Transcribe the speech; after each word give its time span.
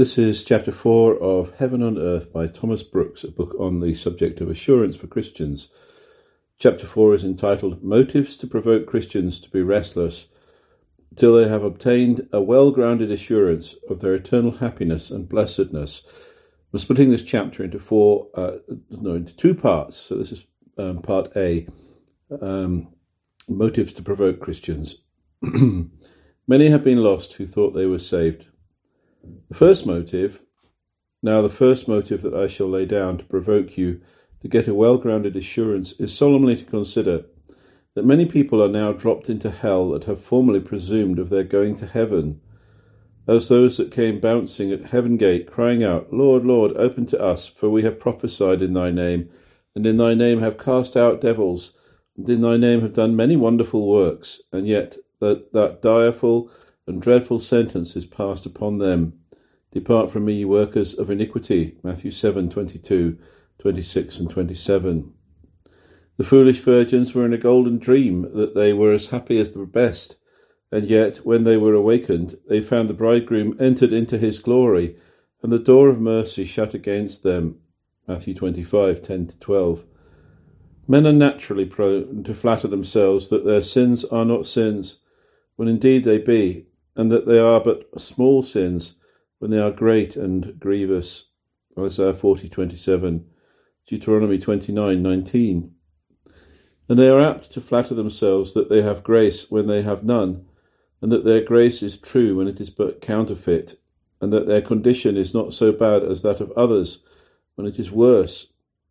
This 0.00 0.16
is 0.16 0.44
chapter 0.44 0.72
4 0.72 1.18
of 1.18 1.56
Heaven 1.56 1.82
on 1.82 1.98
Earth 1.98 2.32
by 2.32 2.46
Thomas 2.46 2.82
Brooks, 2.82 3.22
a 3.22 3.30
book 3.30 3.54
on 3.60 3.80
the 3.80 3.92
subject 3.92 4.40
of 4.40 4.48
assurance 4.48 4.96
for 4.96 5.06
Christians. 5.06 5.68
Chapter 6.58 6.86
4 6.86 7.16
is 7.16 7.22
entitled 7.22 7.82
Motives 7.84 8.38
to 8.38 8.46
Provoke 8.46 8.86
Christians 8.86 9.38
to 9.40 9.50
be 9.50 9.60
Restless 9.60 10.28
till 11.16 11.34
they 11.34 11.46
have 11.46 11.62
obtained 11.62 12.26
a 12.32 12.40
well 12.40 12.70
grounded 12.70 13.10
assurance 13.10 13.74
of 13.90 14.00
their 14.00 14.14
eternal 14.14 14.52
happiness 14.52 15.10
and 15.10 15.28
blessedness. 15.28 16.02
I'm 16.72 16.78
splitting 16.78 17.10
this 17.10 17.22
chapter 17.22 17.62
into 17.62 17.78
four, 17.78 18.28
uh, 18.34 18.52
no, 18.88 19.16
into 19.16 19.36
two 19.36 19.54
parts. 19.54 19.98
So 19.98 20.14
this 20.14 20.32
is 20.32 20.46
um, 20.78 21.02
part 21.02 21.30
A 21.36 21.66
um, 22.40 22.88
Motives 23.50 23.92
to 23.92 24.02
Provoke 24.02 24.40
Christians. 24.40 24.96
Many 25.42 26.68
have 26.68 26.84
been 26.84 27.02
lost 27.02 27.34
who 27.34 27.46
thought 27.46 27.74
they 27.74 27.84
were 27.84 27.98
saved. 27.98 28.46
The 29.48 29.54
first 29.54 29.84
motive, 29.84 30.42
now 31.22 31.42
the 31.42 31.48
first 31.48 31.86
motive 31.88 32.22
that 32.22 32.34
I 32.34 32.46
shall 32.46 32.68
lay 32.68 32.86
down 32.86 33.18
to 33.18 33.24
provoke 33.24 33.76
you 33.76 34.00
to 34.40 34.48
get 34.48 34.68
a 34.68 34.74
well 34.74 34.96
grounded 34.96 35.36
assurance, 35.36 35.92
is 35.98 36.16
solemnly 36.16 36.56
to 36.56 36.64
consider 36.64 37.24
that 37.94 38.06
many 38.06 38.24
people 38.24 38.62
are 38.62 38.68
now 38.68 38.92
dropped 38.92 39.28
into 39.28 39.50
hell 39.50 39.90
that 39.90 40.04
have 40.04 40.22
formerly 40.22 40.60
presumed 40.60 41.18
of 41.18 41.28
their 41.28 41.44
going 41.44 41.76
to 41.76 41.86
heaven, 41.86 42.40
as 43.26 43.48
those 43.48 43.76
that 43.76 43.92
came 43.92 44.20
bouncing 44.20 44.72
at 44.72 44.86
heaven 44.86 45.16
gate, 45.16 45.50
crying 45.50 45.84
out, 45.84 46.12
Lord, 46.12 46.46
Lord, 46.46 46.72
open 46.76 47.04
to 47.06 47.20
us, 47.20 47.46
for 47.46 47.68
we 47.68 47.82
have 47.82 48.00
prophesied 48.00 48.62
in 48.62 48.72
thy 48.72 48.90
name, 48.90 49.28
and 49.74 49.86
in 49.86 49.98
thy 49.98 50.14
name 50.14 50.40
have 50.40 50.56
cast 50.56 50.96
out 50.96 51.20
devils, 51.20 51.72
and 52.16 52.28
in 52.28 52.40
thy 52.40 52.56
name 52.56 52.80
have 52.80 52.94
done 52.94 53.14
many 53.16 53.36
wonderful 53.36 53.86
works, 53.86 54.40
and 54.52 54.66
yet 54.66 54.96
that, 55.18 55.52
that 55.52 55.82
direful 55.82 56.50
and 56.90 57.00
dreadful 57.00 57.38
sentence 57.38 57.96
is 57.96 58.04
passed 58.04 58.44
upon 58.44 58.78
them. 58.78 59.14
Depart 59.72 60.10
from 60.10 60.24
me, 60.24 60.34
ye 60.34 60.44
workers 60.44 60.92
of 60.94 61.10
iniquity. 61.10 61.78
Matthew 61.82 62.10
7 62.10 62.50
22, 62.50 63.16
26, 63.60 64.18
and 64.18 64.28
27. 64.28 65.12
The 66.16 66.24
foolish 66.24 66.58
virgins 66.58 67.14
were 67.14 67.24
in 67.24 67.32
a 67.32 67.38
golden 67.38 67.78
dream 67.78 68.28
that 68.34 68.54
they 68.54 68.72
were 68.72 68.92
as 68.92 69.06
happy 69.06 69.38
as 69.38 69.52
the 69.52 69.64
best, 69.64 70.16
and 70.70 70.86
yet 70.86 71.18
when 71.18 71.44
they 71.44 71.56
were 71.56 71.74
awakened, 71.74 72.36
they 72.48 72.60
found 72.60 72.90
the 72.90 72.94
bridegroom 72.94 73.56
entered 73.58 73.92
into 73.92 74.18
his 74.18 74.38
glory, 74.38 74.96
and 75.42 75.50
the 75.50 75.58
door 75.58 75.88
of 75.88 76.00
mercy 76.00 76.44
shut 76.44 76.74
against 76.74 77.22
them. 77.22 77.58
Matthew 78.06 78.34
25 78.34 79.02
10 79.02 79.28
12. 79.40 79.84
Men 80.88 81.06
are 81.06 81.12
naturally 81.12 81.64
prone 81.64 82.24
to 82.24 82.34
flatter 82.34 82.66
themselves 82.66 83.28
that 83.28 83.44
their 83.44 83.62
sins 83.62 84.04
are 84.04 84.24
not 84.24 84.44
sins, 84.44 84.98
when 85.54 85.68
indeed 85.68 86.02
they 86.02 86.18
be, 86.18 86.66
and 87.00 87.10
that 87.10 87.26
they 87.26 87.38
are 87.38 87.60
but 87.60 87.88
small 87.98 88.42
sins 88.42 88.96
when 89.38 89.50
they 89.50 89.58
are 89.58 89.70
great 89.70 90.16
and 90.16 90.60
grievous. 90.60 91.24
Isaiah 91.78 92.12
40 92.12 92.50
27, 92.50 93.24
Deuteronomy 93.86 94.38
29 94.38 95.02
19. 95.02 95.74
And 96.90 96.98
they 96.98 97.08
are 97.08 97.22
apt 97.22 97.50
to 97.52 97.62
flatter 97.62 97.94
themselves 97.94 98.52
that 98.52 98.68
they 98.68 98.82
have 98.82 99.02
grace 99.02 99.50
when 99.50 99.66
they 99.66 99.80
have 99.80 100.04
none, 100.04 100.44
and 101.00 101.10
that 101.10 101.24
their 101.24 101.42
grace 101.42 101.82
is 101.82 101.96
true 101.96 102.36
when 102.36 102.46
it 102.46 102.60
is 102.60 102.68
but 102.68 103.00
counterfeit, 103.00 103.80
and 104.20 104.30
that 104.30 104.46
their 104.46 104.60
condition 104.60 105.16
is 105.16 105.32
not 105.32 105.54
so 105.54 105.72
bad 105.72 106.02
as 106.02 106.20
that 106.20 106.42
of 106.42 106.52
others 106.52 106.98
when 107.54 107.66
it 107.66 107.78
is 107.78 107.90
worse, 107.90 108.48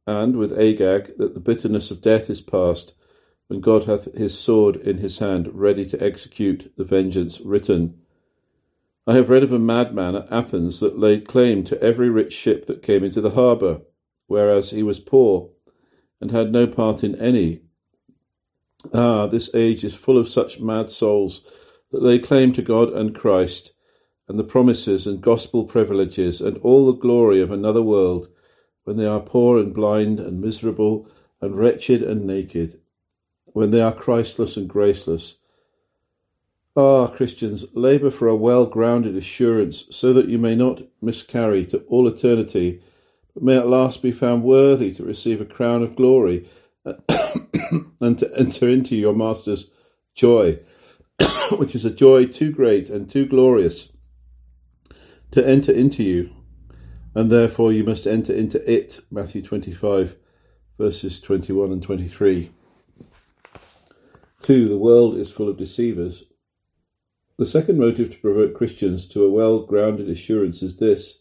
and 0.07 0.35
with 0.35 0.57
Agag 0.57 1.15
that 1.19 1.35
the 1.35 1.39
bitterness 1.39 1.91
of 1.91 2.01
death 2.01 2.27
is 2.31 2.41
past, 2.41 2.95
when 3.49 3.59
God 3.59 3.83
hath 3.83 4.13
his 4.13 4.37
sword 4.37 4.77
in 4.77 4.99
his 4.99 5.19
hand, 5.19 5.49
ready 5.53 5.85
to 5.87 6.01
execute 6.01 6.71
the 6.77 6.85
vengeance 6.85 7.41
written. 7.41 7.99
I 9.05 9.15
have 9.15 9.29
read 9.29 9.43
of 9.43 9.51
a 9.51 9.59
madman 9.59 10.15
at 10.15 10.31
Athens 10.31 10.79
that 10.79 10.97
laid 10.97 11.27
claim 11.27 11.63
to 11.65 11.81
every 11.83 12.09
rich 12.09 12.31
ship 12.31 12.67
that 12.67 12.83
came 12.83 13.03
into 13.03 13.21
the 13.21 13.31
harbour, 13.31 13.81
whereas 14.27 14.69
he 14.69 14.83
was 14.83 14.99
poor, 14.99 15.49
and 16.21 16.31
had 16.31 16.51
no 16.51 16.67
part 16.67 17.03
in 17.03 17.15
any, 17.15 17.63
Ah, 18.93 19.27
this 19.27 19.49
age 19.53 19.83
is 19.83 19.93
full 19.93 20.17
of 20.17 20.29
such 20.29 20.61
mad 20.61 20.89
souls 20.89 21.41
that 21.91 21.99
they 21.99 22.17
claim 22.17 22.53
to 22.53 22.61
God 22.61 22.93
and 22.93 23.13
Christ 23.13 23.73
and 24.27 24.39
the 24.39 24.43
promises 24.43 25.05
and 25.05 25.19
gospel 25.19 25.65
privileges 25.65 26.39
and 26.39 26.57
all 26.59 26.85
the 26.85 26.97
glory 26.97 27.41
of 27.41 27.51
another 27.51 27.81
world 27.81 28.29
when 28.85 28.95
they 28.95 29.05
are 29.05 29.19
poor 29.19 29.57
and 29.57 29.73
blind 29.73 30.19
and 30.19 30.39
miserable 30.39 31.09
and 31.41 31.57
wretched 31.57 32.01
and 32.01 32.23
naked, 32.23 32.79
when 33.53 33.71
they 33.71 33.81
are 33.81 33.91
Christless 33.91 34.57
and 34.57 34.67
graceless. 34.67 35.35
Ah, 36.75 37.07
Christians, 37.07 37.65
labour 37.73 38.11
for 38.11 38.27
a 38.27 38.35
well 38.35 38.65
grounded 38.65 39.15
assurance 39.15 39.85
so 39.89 40.13
that 40.13 40.29
you 40.29 40.37
may 40.37 40.55
not 40.55 40.81
miscarry 41.01 41.65
to 41.65 41.79
all 41.89 42.07
eternity, 42.07 42.81
but 43.33 43.43
may 43.43 43.57
at 43.57 43.67
last 43.67 44.01
be 44.01 44.11
found 44.11 44.43
worthy 44.43 44.93
to 44.93 45.03
receive 45.03 45.41
a 45.41 45.45
crown 45.45 45.83
of 45.83 45.95
glory 45.95 46.47
and 47.99 48.17
to 48.19 48.31
enter 48.37 48.69
into 48.69 48.95
your 48.95 49.13
master's 49.13 49.69
joy, 50.15 50.59
which 51.57 51.75
is 51.75 51.85
a 51.85 51.89
joy 51.89 52.25
too 52.25 52.51
great 52.51 52.89
and 52.89 53.09
too 53.09 53.25
glorious 53.25 53.89
to 55.31 55.45
enter 55.45 55.71
into 55.71 56.03
you, 56.03 56.29
and 57.13 57.31
therefore 57.31 57.71
you 57.71 57.83
must 57.83 58.07
enter 58.07 58.33
into 58.33 58.71
it. 58.71 58.99
Matthew 59.11 59.41
25, 59.41 60.15
verses 60.77 61.19
21 61.19 61.71
and 61.71 61.83
23. 61.83 62.51
2. 64.49 64.67
The 64.67 64.79
world 64.79 65.15
is 65.15 65.31
full 65.31 65.47
of 65.47 65.57
deceivers. 65.57 66.23
The 67.37 67.45
second 67.45 67.77
motive 67.77 68.09
to 68.09 68.17
provoke 68.17 68.55
Christians 68.55 69.07
to 69.09 69.23
a 69.23 69.29
well 69.29 69.59
grounded 69.59 70.09
assurance 70.09 70.63
is 70.63 70.77
this 70.77 71.19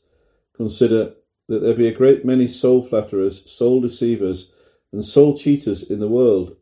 consider 0.54 1.12
that 1.46 1.58
there 1.58 1.74
be 1.74 1.88
a 1.88 1.92
great 1.92 2.24
many 2.24 2.48
soul 2.48 2.82
flatterers, 2.82 3.44
soul 3.44 3.82
deceivers, 3.82 4.50
and 4.92 5.04
soul 5.04 5.36
cheaters 5.36 5.82
in 5.82 6.00
the 6.00 6.08
world. 6.08 6.56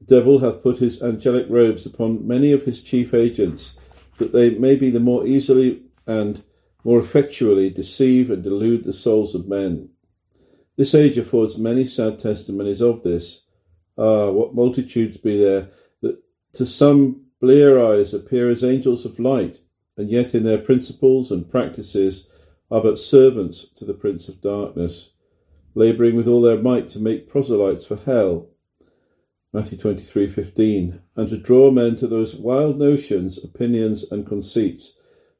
The 0.00 0.16
devil 0.16 0.38
hath 0.38 0.62
put 0.62 0.78
his 0.78 1.02
angelic 1.02 1.44
robes 1.50 1.84
upon 1.84 2.26
many 2.26 2.52
of 2.52 2.64
his 2.64 2.80
chief 2.80 3.12
agents, 3.12 3.74
that 4.16 4.32
they 4.32 4.48
may 4.48 4.76
be 4.76 4.88
the 4.88 4.98
more 4.98 5.26
easily 5.26 5.82
and 6.06 6.42
more 6.84 7.00
effectually 7.00 7.68
deceive 7.68 8.30
and 8.30 8.42
delude 8.42 8.84
the 8.84 8.94
souls 8.94 9.34
of 9.34 9.46
men. 9.46 9.90
This 10.78 10.94
age 10.94 11.18
affords 11.18 11.58
many 11.58 11.84
sad 11.84 12.18
testimonies 12.18 12.80
of 12.80 13.02
this. 13.02 13.42
Ah, 13.98 14.30
what 14.30 14.54
multitudes 14.54 15.16
be 15.16 15.38
there 15.38 15.70
that 16.02 16.18
to 16.52 16.66
some 16.66 17.22
blear 17.40 17.82
eyes 17.82 18.12
appear 18.12 18.50
as 18.50 18.62
angels 18.62 19.04
of 19.04 19.18
light, 19.18 19.60
and 19.96 20.10
yet 20.10 20.34
in 20.34 20.42
their 20.42 20.58
principles 20.58 21.30
and 21.30 21.50
practices 21.50 22.26
are 22.70 22.82
but 22.82 22.98
servants 22.98 23.66
to 23.76 23.84
the 23.84 23.94
Prince 23.94 24.28
of 24.28 24.40
Darkness 24.40 25.12
labouring 25.76 26.16
with 26.16 26.26
all 26.26 26.40
their 26.40 26.60
might 26.60 26.88
to 26.88 26.98
make 26.98 27.28
proselytes 27.28 27.84
for 27.84 27.96
hell. 27.96 28.48
Matthew 29.52 29.78
23:15, 29.78 31.00
and 31.14 31.28
to 31.28 31.36
draw 31.36 31.70
men 31.70 31.96
to 31.96 32.06
those 32.06 32.34
wild 32.34 32.78
notions, 32.78 33.38
opinions, 33.38 34.04
and 34.10 34.26
conceits 34.26 34.94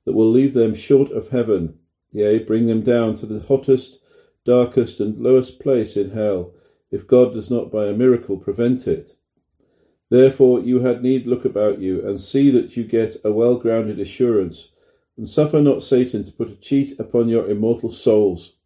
that 0.05 0.13
will 0.13 0.31
leave 0.31 0.55
them 0.55 0.75
short 0.75 1.11
of 1.11 1.29
heaven, 1.29 1.79
yea, 2.13 2.39
bring 2.39 2.67
them 2.67 2.83
down 2.83 3.17
to 3.17 3.27
the 3.27 3.41
hottest, 3.41 3.99
darkest, 4.45 5.01
and 5.01 5.19
lowest 5.19 5.59
place 5.59 5.97
in 5.97 6.11
hell, 6.11 6.53
if 6.97 7.07
God 7.07 7.35
does 7.35 7.51
not 7.51 7.71
by 7.71 7.87
a 7.87 7.93
miracle 7.93 8.39
prevent 8.39 8.89
it. 8.89 9.13
Therefore 10.09 10.61
you 10.61 10.81
had 10.81 11.03
need 11.03 11.27
look 11.27 11.45
about 11.45 11.79
you, 11.79 12.09
and 12.09 12.19
see 12.19 12.51
that 12.53 12.75
you 12.75 12.85
get 12.85 13.17
a 13.23 13.31
well 13.31 13.57
grounded 13.57 14.01
assurance, 14.01 14.73
and 15.19 15.29
suffer 15.29 15.61
not 15.61 15.83
Satan 15.83 16.25
to 16.25 16.33
put 16.33 16.51
a 16.51 16.57
cheat 16.57 16.99
upon 16.99 17.29
your 17.29 17.51
immortal 17.51 17.93
souls. 17.93 18.57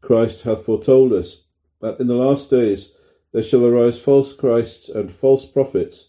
Christ 0.00 0.42
hath 0.42 0.64
foretold 0.64 1.12
us 1.12 1.44
that 1.80 2.00
in 2.00 2.08
the 2.08 2.14
last 2.14 2.50
days 2.50 2.90
there 3.32 3.42
shall 3.42 3.64
arise 3.64 4.00
false 4.00 4.32
Christs 4.32 4.88
and 4.88 5.12
false 5.12 5.44
prophets 5.44 6.08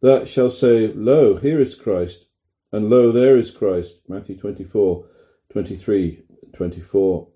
that 0.00 0.26
shall 0.26 0.50
say, 0.50 0.92
Lo, 0.94 1.36
here 1.36 1.60
is 1.60 1.74
Christ, 1.74 2.26
and 2.72 2.88
lo, 2.88 3.12
there 3.12 3.36
is 3.36 3.50
Christ. 3.50 4.00
Matthew 4.08 4.38
24, 4.38 5.04
23, 5.50 6.22
24. 6.54 7.28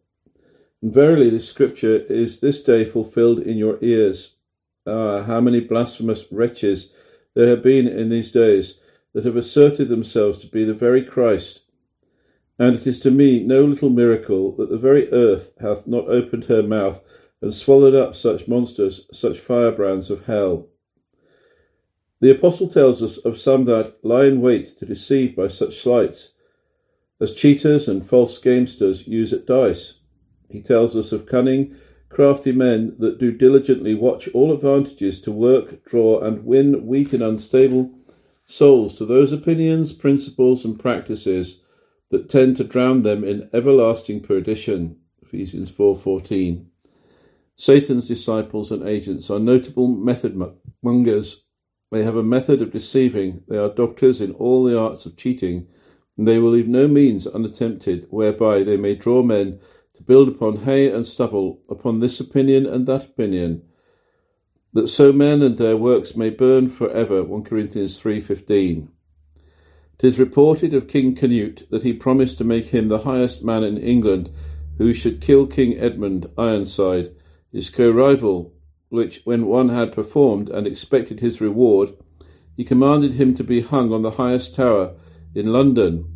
And 0.83 0.93
verily 0.93 1.31
this 1.31 1.49
scripture 1.49 1.99
is 1.99 2.41
this 2.41 2.63
day 2.63 2.85
fulfilled 2.85 3.41
in 3.41 3.57
your 3.57 3.79
ears. 3.83 4.37
Ah, 4.87 5.23
how 5.23 5.41
many 5.41 5.61
blasphemous 5.61 6.25
wretches 6.31 6.91
there 7.35 7.49
have 7.49 7.63
been 7.63 7.87
in 7.87 8.09
these 8.09 8.31
days 8.31 8.75
that 9.13 9.25
have 9.25 9.37
asserted 9.37 9.89
themselves 9.89 10.39
to 10.39 10.47
be 10.47 10.65
the 10.65 10.75
very 10.75 11.05
Christ, 11.05 11.63
and 12.59 12.77
it 12.77 12.87
is 12.87 12.99
to 13.01 13.11
me 13.11 13.43
no 13.43 13.65
little 13.65 13.91
miracle 13.91 14.53
that 14.57 14.69
the 14.69 14.79
very 14.79 15.11
earth 15.13 15.53
hath 15.61 15.87
not 15.87 16.09
opened 16.09 16.45
her 16.45 16.63
mouth 16.63 17.01
and 17.41 17.55
swallowed 17.55 17.95
up 17.95 18.15
such 18.15 18.49
monsters, 18.49 19.07
such 19.13 19.39
firebrands 19.39 20.11
of 20.11 20.27
hell. 20.27 20.69
The 22.21 22.31
apostle 22.31 22.69
tells 22.69 23.03
us 23.03 23.17
of 23.17 23.39
some 23.39 23.65
that 23.65 23.97
lie 24.05 24.25
in 24.25 24.43
wait 24.43 24.77
to 24.79 24.85
deceive 24.85 25.35
by 25.35 25.49
such 25.49 25.79
sleights, 25.79 26.33
as 27.21 27.35
cheaters 27.35 27.89
and 27.89 28.07
false 28.07 28.39
gamesters 28.39 29.07
use 29.07 29.33
at 29.33 29.47
dice. 29.47 30.00
He 30.51 30.61
tells 30.61 30.97
us 30.97 31.13
of 31.13 31.27
cunning, 31.27 31.77
crafty 32.09 32.53
men 32.53 32.97
that 32.99 33.19
do 33.19 33.31
diligently 33.31 33.95
watch 33.95 34.29
all 34.29 34.53
advantages 34.53 35.21
to 35.23 35.33
work, 35.33 35.85
draw, 35.85 36.21
and 36.21 36.45
win 36.45 36.87
weak 36.87 37.13
and 37.13 37.23
unstable 37.23 37.93
souls 38.45 38.97
to 38.97 39.07
those 39.07 39.33
opinions, 39.33 39.93
principles, 39.93 40.65
and 40.65 40.79
practices 40.79 41.61
that 42.11 42.29
tend 42.29 42.57
to 42.57 42.65
drown 42.65 43.03
them 43.03 43.23
in 43.23 43.49
everlasting 43.53 44.21
perdition. 44.21 44.97
Ephesians 45.23 45.71
4:14. 45.71 46.67
Satan's 47.55 48.09
disciples 48.09 48.73
and 48.73 48.83
agents 48.83 49.31
are 49.31 49.39
notable 49.39 49.87
method 49.87 50.37
mongers. 50.83 51.45
They 51.93 52.03
have 52.03 52.17
a 52.17 52.23
method 52.23 52.63
of 52.63 52.73
deceiving. 52.73 53.43
They 53.47 53.59
are 53.59 53.69
doctors 53.69 54.21
in 54.21 54.33
all 54.33 54.65
the 54.65 54.79
arts 54.79 55.07
of 55.07 55.17
cheating, 55.17 55.69
and 56.17 56.27
they 56.27 56.39
will 56.39 56.51
leave 56.51 56.69
no 56.69 56.89
means 56.89 57.27
unattempted 57.27 58.07
whereby 58.11 58.65
they 58.65 58.77
may 58.77 58.95
draw 58.95 59.23
men 59.23 59.61
to 60.01 60.07
build 60.07 60.29
upon 60.29 60.65
hay 60.65 60.91
and 60.91 61.05
stubble, 61.05 61.61
upon 61.69 62.01
this 62.01 62.21
opinion 62.21 62.65
and 62.65 62.87
that 62.87 63.05
opinion, 63.05 63.63
that 64.73 64.89
so 64.89 65.13
men 65.13 65.43
and 65.43 65.59
their 65.59 65.77
works 65.77 66.17
may 66.17 66.31
burn 66.31 66.69
for 66.69 66.91
ever. 66.91 67.23
1 67.23 67.43
Corinthians 67.45 68.01
3:15. 68.01 68.89
It 69.99 70.07
is 70.07 70.19
reported 70.19 70.73
of 70.73 70.89
King 70.89 71.15
Canute 71.15 71.67
that 71.71 71.83
he 71.83 71.93
promised 71.93 72.39
to 72.39 72.45
make 72.45 72.69
him 72.69 72.89
the 72.89 73.01
highest 73.01 73.45
man 73.45 73.63
in 73.63 73.77
England 73.77 74.31
who 74.79 74.95
should 74.95 75.21
kill 75.21 75.47
King 75.47 75.77
Edmund 75.79 76.31
Ironside, 76.39 77.11
his 77.53 77.69
co-rival, 77.69 78.55
which 78.89 79.21
when 79.25 79.45
one 79.45 79.69
had 79.69 79.93
performed 79.93 80.49
and 80.49 80.67
expected 80.67 81.21
his 81.21 81.43
reward, 81.43 81.93
he 82.57 82.65
commanded 82.65 83.15
him 83.15 83.35
to 83.35 83.45
be 83.45 83.61
hung 83.61 83.93
on 83.93 84.01
the 84.01 84.13
highest 84.13 84.55
tower 84.55 84.95
in 85.35 85.53
London. 85.53 86.07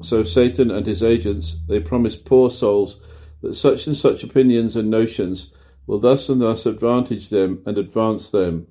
So 0.00 0.22
Satan 0.22 0.70
and 0.70 0.86
his 0.86 1.02
agents, 1.02 1.56
they 1.66 1.80
promise 1.80 2.14
poor 2.14 2.50
souls 2.50 3.00
that 3.42 3.54
such 3.54 3.86
and 3.86 3.96
such 3.96 4.24
opinions 4.24 4.76
and 4.76 4.90
notions 4.90 5.50
will 5.86 5.98
thus 5.98 6.28
and 6.28 6.40
thus 6.40 6.66
advantage 6.66 7.28
them 7.28 7.62
and 7.66 7.78
advance 7.78 8.28
them. 8.28 8.66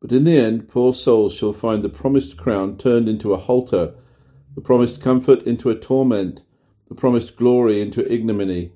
But 0.00 0.12
in 0.12 0.24
the 0.24 0.36
end, 0.36 0.68
poor 0.68 0.92
souls 0.92 1.34
shall 1.34 1.52
find 1.52 1.82
the 1.82 1.88
promised 1.88 2.36
crown 2.36 2.76
turned 2.76 3.08
into 3.08 3.32
a 3.32 3.38
halter, 3.38 3.94
the 4.54 4.60
promised 4.60 5.00
comfort 5.00 5.42
into 5.44 5.70
a 5.70 5.78
torment, 5.78 6.42
the 6.88 6.94
promised 6.94 7.36
glory 7.36 7.80
into 7.80 8.10
ignominy, 8.12 8.72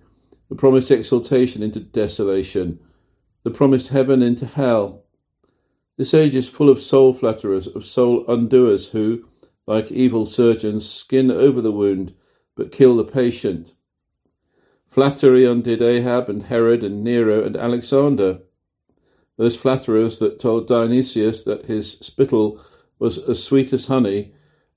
the 0.49 0.57
promised 0.57 0.91
exaltation 0.91 1.63
into 1.63 1.81
desolation, 1.81 2.79
the 3.45 3.51
promised 3.51 3.89
heaven 3.89 4.23
into 4.23 4.47
hell. 4.47 5.05
This 5.99 6.15
age 6.15 6.35
is 6.35 6.49
full 6.49 6.71
of 6.71 6.81
soul 6.81 7.13
flatterers, 7.13 7.67
of 7.67 7.85
soul 7.85 8.25
undoers 8.27 8.91
who, 8.91 9.29
like 9.67 9.93
evil 9.93 10.25
surgeons, 10.25 10.89
skin 10.89 11.31
over 11.31 11.61
the 11.61 11.73
wound 11.73 12.15
but 12.57 12.73
kill 12.73 12.97
the 12.97 13.05
patient. 13.05 13.73
Flattery 14.89 15.45
undid 15.45 15.83
Ahab 15.83 16.31
and 16.31 16.45
Herod 16.45 16.83
and 16.83 17.05
Nero 17.05 17.45
and 17.45 17.57
Alexander. 17.57 18.41
Those 19.37 19.55
flatterers 19.55 20.19
that 20.19 20.41
told 20.41 20.67
Dionysius 20.67 21.43
that 21.43 21.67
his 21.67 21.93
spittle 22.01 22.61
was 22.99 23.19
as 23.19 23.43
sweet 23.43 23.73
as 23.75 23.87
honey 23.87 24.33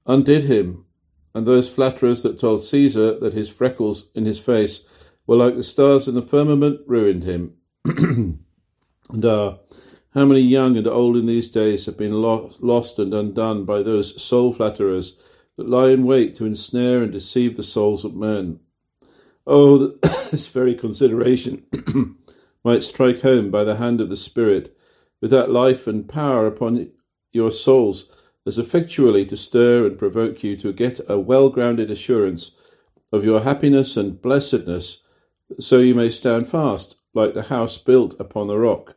undid 0.06 0.44
him, 0.44 0.86
and 1.34 1.48
those 1.48 1.70
flatterers 1.70 2.22
that 2.24 2.40
told 2.40 2.62
Caesar 2.62 3.18
that 3.20 3.34
his 3.34 3.50
freckles 3.50 4.10
in 4.14 4.26
his 4.26 4.40
face 4.40 4.82
were 5.26 5.38
like 5.38 5.56
the 5.56 5.64
stars 5.64 6.08
in 6.10 6.16
the 6.16 6.22
firmament 6.22 6.82
ruined 6.86 7.24
him. 7.24 7.54
and 7.86 8.46
ah, 9.24 9.60
how 10.14 10.26
many 10.26 10.42
young 10.42 10.76
and 10.76 10.88
old 10.88 11.16
in 11.16 11.26
these 11.26 11.48
days 11.48 11.86
have 11.86 11.98
been 11.98 12.22
lo- 12.22 12.52
lost 12.60 13.00
and 13.00 13.14
undone 13.14 13.64
by 13.64 13.82
those 13.82 14.22
soul 14.22 14.54
flatterers 14.54 15.16
that 15.56 15.70
lie 15.70 15.90
in 15.90 16.06
wait 16.06 16.36
to 16.36 16.46
ensnare 16.46 17.02
and 17.02 17.14
deceive 17.14 17.56
the 17.56 17.64
souls 17.64 18.04
of 18.04 18.14
men? 18.14 18.60
Oh, 19.48 19.88
this 20.32 20.48
very 20.48 20.76
consideration 20.76 21.66
might 22.64 22.84
strike 22.84 23.22
home 23.22 23.50
by 23.50 23.64
the 23.64 23.78
hand 23.78 24.02
of 24.02 24.10
the 24.10 24.16
Spirit, 24.16 24.78
with 25.20 25.32
that 25.32 25.52
life 25.52 25.88
and 25.88 26.08
power 26.08 26.48
upon 26.48 26.92
your 27.32 27.52
souls 27.52 28.06
as 28.46 28.58
effectually 28.58 29.26
to 29.26 29.38
stir 29.38 29.86
and 29.86 29.98
provoke 29.98 30.44
you 30.44 30.58
to 30.58 30.74
get 30.74 31.00
a 31.08 31.20
well 31.20 31.50
grounded 31.50 31.92
assurance 31.92 32.52
of 33.12 33.24
your 33.24 33.42
happiness 33.42 33.98
and 33.98 34.22
blessedness, 34.22 35.00
so 35.60 35.80
you 35.80 35.94
may 35.94 36.10
stand 36.10 36.48
fast, 36.48 36.96
like 37.14 37.34
the 37.34 37.44
house 37.44 37.78
built 37.78 38.18
upon 38.20 38.48
the 38.48 38.58
rock, 38.58 38.96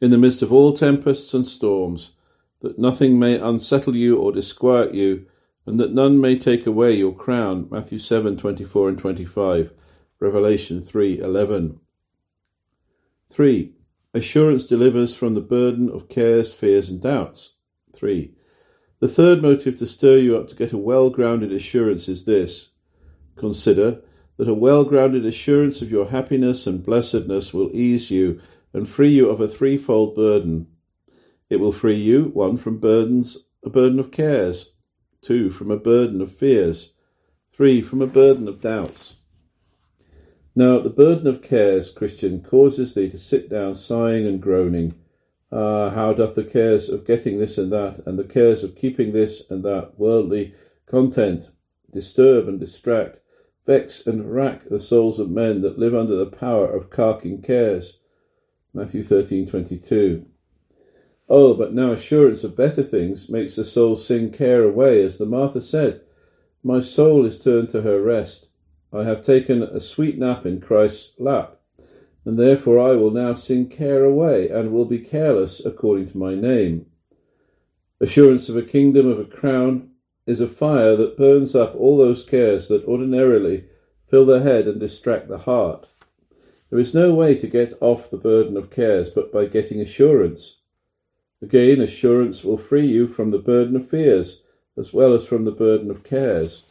in 0.00 0.10
the 0.10 0.18
midst 0.18 0.42
of 0.42 0.52
all 0.52 0.72
tempests 0.72 1.34
and 1.34 1.46
storms, 1.46 2.12
that 2.60 2.78
nothing 2.78 3.18
may 3.18 3.38
unsettle 3.38 3.96
you 3.96 4.16
or 4.16 4.32
disquiet 4.32 4.94
you, 4.94 5.26
and 5.66 5.78
that 5.80 5.92
none 5.92 6.20
may 6.20 6.38
take 6.38 6.66
away 6.66 6.92
your 6.94 7.14
crown. 7.14 7.68
Matthew 7.70 7.98
seven 7.98 8.36
twenty 8.36 8.64
four 8.64 8.88
and 8.88 8.98
25, 8.98 9.72
Revelation 10.20 10.80
three 10.82 11.18
eleven. 11.18 11.80
3. 13.30 13.74
Assurance 14.14 14.64
delivers 14.64 15.14
from 15.14 15.34
the 15.34 15.40
burden 15.40 15.90
of 15.90 16.08
cares, 16.08 16.52
fears, 16.52 16.88
and 16.88 17.02
doubts. 17.02 17.56
3. 17.94 18.32
The 19.00 19.08
third 19.08 19.42
motive 19.42 19.78
to 19.78 19.86
stir 19.86 20.18
you 20.18 20.38
up 20.38 20.48
to 20.48 20.54
get 20.54 20.72
a 20.72 20.78
well 20.78 21.10
grounded 21.10 21.52
assurance 21.52 22.08
is 22.08 22.24
this 22.24 22.70
Consider 23.36 24.00
that 24.38 24.48
a 24.48 24.54
well 24.54 24.84
grounded 24.84 25.26
assurance 25.26 25.82
of 25.82 25.90
your 25.90 26.08
happiness 26.08 26.66
and 26.66 26.84
blessedness 26.84 27.52
will 27.52 27.70
ease 27.74 28.10
you 28.10 28.40
and 28.72 28.88
free 28.88 29.10
you 29.10 29.28
of 29.28 29.40
a 29.40 29.48
threefold 29.48 30.14
burden. 30.14 30.68
It 31.50 31.56
will 31.56 31.72
free 31.72 31.96
you, 31.96 32.30
one, 32.32 32.56
from 32.56 32.78
burdens, 32.78 33.38
a 33.64 33.70
burden 33.70 33.98
of 33.98 34.10
cares, 34.10 34.72
two, 35.20 35.50
from 35.50 35.70
a 35.70 35.76
burden 35.76 36.20
of 36.20 36.32
fears, 36.32 36.92
three, 37.52 37.80
from 37.80 38.02
a 38.02 38.06
burden 38.06 38.48
of 38.48 38.60
doubts. 38.60 39.16
Now, 40.54 40.80
the 40.80 40.90
burden 40.90 41.26
of 41.26 41.42
cares, 41.42 41.90
Christian, 41.90 42.42
causes 42.42 42.94
thee 42.94 43.10
to 43.10 43.18
sit 43.18 43.50
down 43.50 43.74
sighing 43.74 44.26
and 44.26 44.40
groaning. 44.40 44.94
Ah, 45.52 45.90
how 45.90 46.12
doth 46.12 46.34
the 46.34 46.44
cares 46.44 46.88
of 46.88 47.06
getting 47.06 47.38
this 47.38 47.58
and 47.58 47.70
that, 47.72 48.00
and 48.06 48.18
the 48.18 48.24
cares 48.24 48.64
of 48.64 48.74
keeping 48.74 49.12
this 49.12 49.42
and 49.50 49.64
that 49.64 49.92
worldly 49.96 50.54
content 50.86 51.50
disturb 51.92 52.48
and 52.48 52.58
distract, 52.60 53.18
vex 53.66 54.06
and 54.06 54.32
rack 54.32 54.68
the 54.68 54.80
souls 54.80 55.18
of 55.18 55.30
men 55.30 55.62
that 55.62 55.78
live 55.78 55.94
under 55.94 56.16
the 56.16 56.26
power 56.26 56.66
of 56.66 56.90
carking 56.90 57.42
cares. 57.42 57.98
Matthew 58.74 59.02
thirteen 59.02 59.46
twenty 59.48 59.78
two. 59.78 60.26
Oh, 61.28 61.54
but 61.54 61.74
now 61.74 61.92
assurance 61.92 62.44
of 62.44 62.56
better 62.56 62.82
things 62.82 63.28
makes 63.28 63.56
the 63.56 63.64
soul 63.64 63.96
sing 63.96 64.30
care 64.30 64.62
away, 64.62 65.02
as 65.02 65.18
the 65.18 65.26
martyr 65.26 65.60
said, 65.60 66.02
My 66.62 66.80
soul 66.80 67.26
is 67.26 67.38
turned 67.38 67.70
to 67.70 67.82
her 67.82 68.00
rest. 68.00 68.46
I 68.92 69.04
have 69.04 69.24
taken 69.24 69.62
a 69.62 69.80
sweet 69.80 70.18
nap 70.18 70.46
in 70.46 70.60
Christ's 70.60 71.12
lap, 71.18 71.58
and 72.24 72.38
therefore 72.38 72.78
I 72.78 72.92
will 72.92 73.10
now 73.10 73.34
sing 73.34 73.68
care 73.68 74.04
away, 74.04 74.48
and 74.48 74.72
will 74.72 74.84
be 74.84 75.00
careless 75.00 75.64
according 75.64 76.10
to 76.10 76.18
my 76.18 76.34
name. 76.34 76.86
Assurance 78.00 78.48
of 78.48 78.56
a 78.56 78.62
kingdom 78.62 79.08
of 79.08 79.18
a 79.18 79.24
crown 79.24 79.90
is 80.26 80.40
a 80.40 80.48
fire 80.48 80.96
that 80.96 81.16
burns 81.16 81.54
up 81.54 81.74
all 81.74 81.96
those 81.96 82.24
cares 82.24 82.68
that 82.68 82.84
ordinarily 82.84 83.64
fill 84.08 84.26
the 84.26 84.40
head 84.40 84.68
and 84.68 84.78
distract 84.78 85.28
the 85.28 85.38
heart. 85.38 85.86
There 86.70 86.78
is 86.78 86.94
no 86.94 87.14
way 87.14 87.36
to 87.36 87.46
get 87.46 87.72
off 87.80 88.10
the 88.10 88.16
burden 88.16 88.56
of 88.56 88.70
cares 88.70 89.08
but 89.08 89.32
by 89.32 89.46
getting 89.46 89.80
assurance. 89.80 90.58
Again, 91.42 91.80
assurance 91.80 92.42
will 92.42 92.58
free 92.58 92.86
you 92.86 93.06
from 93.06 93.30
the 93.30 93.38
burden 93.38 93.76
of 93.76 93.88
fears 93.88 94.42
as 94.76 94.92
well 94.92 95.14
as 95.14 95.24
from 95.24 95.44
the 95.44 95.52
burden 95.52 95.90
of 95.90 96.04
cares. 96.04 96.62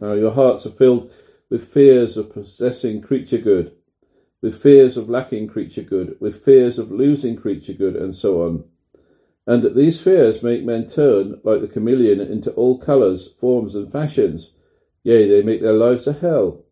Now, 0.00 0.12
your 0.12 0.32
hearts 0.32 0.66
are 0.66 0.70
filled 0.70 1.10
with 1.50 1.68
fears 1.68 2.16
of 2.16 2.32
possessing 2.32 3.02
creature 3.02 3.38
good, 3.38 3.72
with 4.40 4.60
fears 4.60 4.96
of 4.96 5.10
lacking 5.10 5.48
creature 5.48 5.82
good, 5.82 6.16
with 6.20 6.44
fears 6.44 6.78
of 6.78 6.90
losing 6.90 7.36
creature 7.36 7.74
good, 7.74 7.96
and 7.96 8.14
so 8.14 8.42
on. 8.42 8.64
And 9.46 9.76
these 9.76 10.00
fears 10.00 10.42
make 10.42 10.64
men 10.64 10.88
turn, 10.88 11.40
like 11.44 11.60
the 11.60 11.68
chameleon, 11.68 12.20
into 12.20 12.50
all 12.52 12.78
colours, 12.78 13.28
forms, 13.38 13.74
and 13.74 13.92
fashions. 13.92 14.54
Yea, 15.02 15.28
they 15.28 15.42
make 15.42 15.60
their 15.60 15.74
lives 15.74 16.06
a 16.06 16.14
hell. 16.14 16.64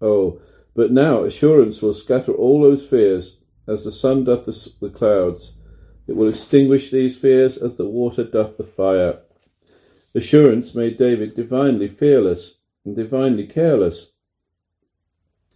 Oh, 0.00 0.40
but 0.74 0.90
now 0.90 1.22
assurance 1.22 1.80
will 1.80 1.94
scatter 1.94 2.32
all 2.32 2.62
those 2.62 2.84
fears, 2.84 3.38
as 3.68 3.84
the 3.84 3.92
sun 3.92 4.24
doth 4.24 4.44
the, 4.46 4.90
clouds. 4.90 5.52
It 6.10 6.16
will 6.16 6.28
extinguish 6.28 6.90
these 6.90 7.16
fears 7.16 7.56
as 7.56 7.76
the 7.76 7.86
water 7.86 8.24
doth 8.24 8.56
the 8.56 8.64
fire. 8.64 9.20
Assurance 10.12 10.74
made 10.74 10.96
David 10.96 11.36
divinely 11.36 11.86
fearless 11.86 12.56
and 12.84 12.96
divinely 12.96 13.46
careless. 13.46 14.10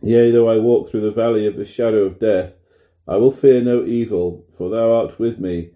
Yea, 0.00 0.30
though 0.30 0.48
I 0.48 0.58
walk 0.58 0.88
through 0.88 1.00
the 1.00 1.10
valley 1.10 1.48
of 1.48 1.56
the 1.56 1.64
shadow 1.64 2.04
of 2.04 2.20
death, 2.20 2.52
I 3.08 3.16
will 3.16 3.32
fear 3.32 3.62
no 3.62 3.84
evil, 3.84 4.46
for 4.56 4.70
thou 4.70 4.92
art 4.92 5.18
with 5.18 5.40
me. 5.40 5.70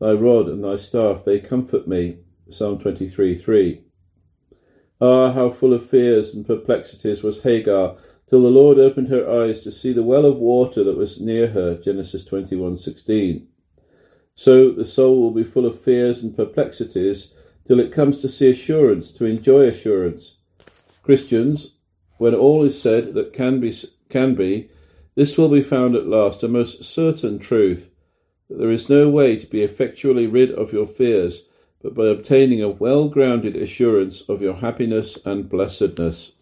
Thy 0.00 0.12
rod 0.12 0.48
and 0.48 0.64
thy 0.64 0.76
staff, 0.76 1.26
they 1.26 1.38
comfort 1.38 1.86
me. 1.86 2.20
Psalm 2.48 2.78
23 2.78 3.36
3. 3.36 3.84
Ah, 4.98 5.32
how 5.32 5.50
full 5.50 5.74
of 5.74 5.90
fears 5.90 6.32
and 6.32 6.46
perplexities 6.46 7.22
was 7.22 7.42
Hagar, 7.42 7.98
till 8.30 8.40
the 8.40 8.48
Lord 8.48 8.78
opened 8.78 9.08
her 9.08 9.30
eyes 9.30 9.62
to 9.64 9.70
see 9.70 9.92
the 9.92 10.02
well 10.02 10.24
of 10.24 10.38
water 10.38 10.82
that 10.84 10.96
was 10.96 11.20
near 11.20 11.48
her. 11.48 11.74
Genesis 11.76 12.24
21 12.24 12.78
16. 12.78 13.48
So 14.34 14.70
the 14.70 14.86
soul 14.86 15.20
will 15.20 15.30
be 15.30 15.44
full 15.44 15.66
of 15.66 15.80
fears 15.80 16.22
and 16.22 16.34
perplexities 16.34 17.28
till 17.66 17.80
it 17.80 17.92
comes 17.92 18.20
to 18.20 18.28
see 18.28 18.50
assurance, 18.50 19.10
to 19.12 19.24
enjoy 19.24 19.68
assurance. 19.68 20.36
Christians, 21.02 21.74
when 22.18 22.34
all 22.34 22.64
is 22.64 22.80
said 22.80 23.14
that 23.14 23.32
can 23.32 23.60
be, 23.60 23.74
can 24.08 24.34
be, 24.34 24.70
this 25.14 25.36
will 25.36 25.48
be 25.48 25.62
found 25.62 25.94
at 25.94 26.06
last 26.06 26.42
a 26.42 26.48
most 26.48 26.84
certain 26.84 27.38
truth 27.38 27.90
that 28.48 28.58
there 28.58 28.70
is 28.70 28.88
no 28.88 29.08
way 29.08 29.36
to 29.36 29.46
be 29.46 29.62
effectually 29.62 30.26
rid 30.26 30.50
of 30.50 30.72
your 30.72 30.86
fears 30.86 31.42
but 31.82 31.94
by 31.94 32.06
obtaining 32.06 32.62
a 32.62 32.68
well 32.68 33.08
grounded 33.08 33.56
assurance 33.56 34.22
of 34.22 34.40
your 34.40 34.54
happiness 34.54 35.18
and 35.24 35.48
blessedness. 35.48 36.32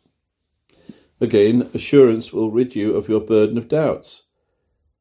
Again, 1.21 1.71
assurance 1.75 2.33
will 2.33 2.51
rid 2.51 2.77
you 2.77 2.95
of 2.95 3.09
your 3.09 3.21
burden 3.21 3.57
of 3.59 3.69
doubts. 3.69 4.25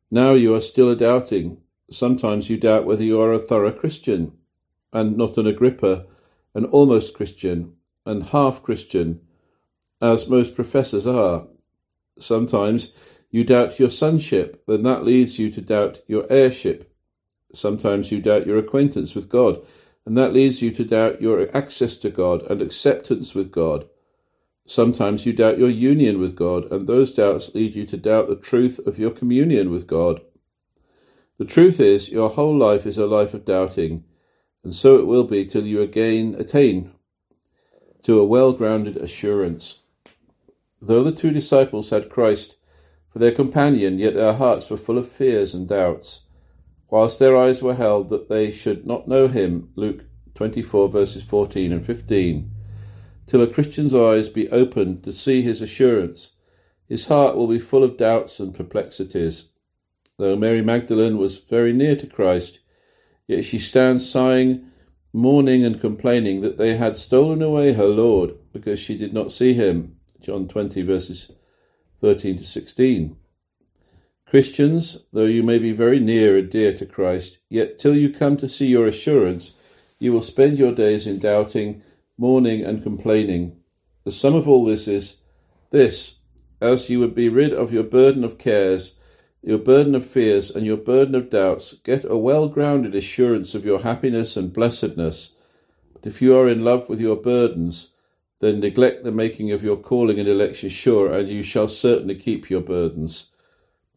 Now 0.09 0.33
you 0.33 0.55
are 0.55 0.61
still 0.61 0.89
a 0.89 0.95
doubting. 0.95 1.61
Sometimes 1.91 2.49
you 2.49 2.57
doubt 2.57 2.85
whether 2.85 3.03
you 3.03 3.19
are 3.21 3.33
a 3.33 3.39
thorough 3.39 3.71
Christian, 3.71 4.33
and 4.93 5.17
not 5.17 5.37
an 5.37 5.47
Agrippa, 5.47 6.05
an 6.53 6.65
almost 6.65 7.13
Christian, 7.13 7.73
and 8.05 8.23
half 8.23 8.63
Christian, 8.63 9.21
as 10.01 10.29
most 10.29 10.55
professors 10.55 11.05
are. 11.05 11.47
Sometimes 12.19 12.89
you 13.31 13.43
doubt 13.43 13.79
your 13.79 13.89
sonship, 13.89 14.63
then 14.67 14.83
that 14.83 15.05
leads 15.05 15.37
you 15.37 15.51
to 15.51 15.61
doubt 15.61 15.99
your 16.07 16.25
heirship. 16.29 16.91
Sometimes 17.53 18.11
you 18.11 18.21
doubt 18.21 18.47
your 18.47 18.57
acquaintance 18.57 19.15
with 19.15 19.29
God, 19.29 19.59
and 20.05 20.17
that 20.17 20.33
leads 20.33 20.61
you 20.61 20.71
to 20.71 20.83
doubt 20.83 21.21
your 21.21 21.55
access 21.55 21.97
to 21.97 22.09
God 22.09 22.43
and 22.49 22.61
acceptance 22.61 23.35
with 23.35 23.51
God. 23.51 23.87
Sometimes 24.65 25.25
you 25.25 25.33
doubt 25.33 25.57
your 25.57 25.69
union 25.69 26.19
with 26.19 26.35
God, 26.35 26.71
and 26.71 26.87
those 26.87 27.11
doubts 27.13 27.53
lead 27.55 27.75
you 27.75 27.85
to 27.87 27.97
doubt 27.97 28.27
the 28.27 28.35
truth 28.35 28.79
of 28.85 28.99
your 28.99 29.11
communion 29.11 29.71
with 29.71 29.87
God. 29.87 30.21
The 31.39 31.45
truth 31.45 31.79
is, 31.79 32.09
your 32.09 32.27
whole 32.27 32.55
life 32.57 32.85
is 32.85 32.97
a 32.97 33.05
life 33.05 33.33
of 33.33 33.45
doubting, 33.45 34.03
and 34.61 34.75
so 34.75 34.99
it 34.99 35.07
will 35.07 35.23
be 35.23 35.45
till 35.45 35.65
you 35.65 35.81
again 35.81 36.35
attain 36.37 36.91
to 38.03 38.19
a 38.19 38.25
well 38.25 38.51
grounded 38.51 38.97
assurance. 38.97 39.79
Though 40.81 41.01
the 41.01 41.13
two 41.13 41.31
disciples 41.31 41.91
had 41.91 42.09
Christ 42.09 42.57
for 43.07 43.19
their 43.19 43.31
companion, 43.31 43.99
yet 43.99 44.15
their 44.15 44.33
hearts 44.33 44.69
were 44.69 44.75
full 44.75 44.97
of 44.97 45.07
fears 45.07 45.53
and 45.53 45.65
doubts, 45.65 46.19
whilst 46.89 47.19
their 47.19 47.37
eyes 47.37 47.61
were 47.61 47.75
held 47.75 48.09
that 48.09 48.27
they 48.27 48.51
should 48.51 48.85
not 48.85 49.07
know 49.07 49.29
him. 49.29 49.69
Luke 49.77 50.03
24, 50.35 50.89
verses 50.89 51.23
14 51.23 51.71
and 51.71 51.85
15. 51.85 52.51
Till 53.27 53.41
a 53.41 53.47
Christian's 53.47 53.95
eyes 53.95 54.27
be 54.27 54.49
opened 54.49 55.05
to 55.05 55.13
see 55.13 55.41
his 55.41 55.61
assurance, 55.61 56.31
his 56.89 57.07
heart 57.07 57.37
will 57.37 57.47
be 57.47 57.59
full 57.59 57.85
of 57.85 57.95
doubts 57.95 58.41
and 58.41 58.53
perplexities. 58.53 59.48
Though 60.19 60.35
Mary 60.35 60.61
Magdalene 60.61 61.17
was 61.17 61.37
very 61.37 61.71
near 61.71 61.95
to 61.95 62.05
Christ, 62.05 62.59
yet 63.25 63.45
she 63.45 63.57
stands 63.57 64.07
sighing, 64.07 64.65
mourning, 65.13 65.63
and 65.63 65.79
complaining 65.79 66.41
that 66.41 66.57
they 66.57 66.75
had 66.75 66.97
stolen 66.97 67.41
away 67.41 67.71
her 67.71 67.87
Lord 67.87 68.33
because 68.51 68.79
she 68.79 68.97
did 68.97 69.13
not 69.13 69.31
see 69.31 69.53
him. 69.53 69.95
John 70.19 70.49
20, 70.49 70.81
verses 70.81 71.31
13 72.01 72.37
to 72.37 72.43
16. 72.43 73.15
Christians, 74.27 74.97
though 75.13 75.23
you 75.23 75.41
may 75.41 75.57
be 75.57 75.71
very 75.71 76.01
near 76.01 76.37
and 76.37 76.49
dear 76.49 76.73
to 76.73 76.85
Christ, 76.85 77.39
yet 77.49 77.79
till 77.79 77.95
you 77.95 78.11
come 78.11 78.35
to 78.37 78.49
see 78.49 78.67
your 78.67 78.87
assurance, 78.87 79.53
you 79.99 80.11
will 80.11 80.21
spend 80.21 80.59
your 80.59 80.75
days 80.75 81.07
in 81.07 81.19
doubting, 81.19 81.81
mourning, 82.17 82.61
and 82.61 82.83
complaining. 82.83 83.55
The 84.03 84.11
sum 84.11 84.35
of 84.35 84.49
all 84.49 84.65
this 84.65 84.85
is 84.85 85.15
this 85.71 86.15
as 86.61 86.89
you 86.89 86.99
would 86.99 87.15
be 87.15 87.29
rid 87.29 87.53
of 87.53 87.71
your 87.71 87.83
burden 87.83 88.25
of 88.25 88.37
cares, 88.37 88.95
your 89.41 89.57
burden 89.57 89.95
of 89.95 90.05
fears, 90.05 90.49
and 90.51 90.65
your 90.65 90.77
burden 90.77 91.15
of 91.15 91.29
doubts, 91.29 91.73
get 91.83 92.03
a 92.03 92.17
well 92.17 92.47
grounded 92.47 92.95
assurance 92.95 93.55
of 93.55 93.65
your 93.65 93.79
happiness 93.79 94.35
and 94.35 94.53
blessedness. 94.53 95.31
But 95.93 96.05
if 96.05 96.21
you 96.21 96.35
are 96.37 96.49
in 96.49 96.63
love 96.63 96.89
with 96.89 96.99
your 96.99 97.15
burdens, 97.15 97.89
then 98.39 98.59
neglect 98.59 99.03
the 99.03 99.11
making 99.11 99.51
of 99.51 99.63
your 99.63 99.77
calling 99.77 100.19
and 100.19 100.27
election 100.27 100.69
sure, 100.69 101.11
and 101.11 101.29
you 101.29 101.43
shall 101.43 101.67
certainly 101.67 102.15
keep 102.15 102.49
your 102.49 102.61
burdens. 102.61 103.27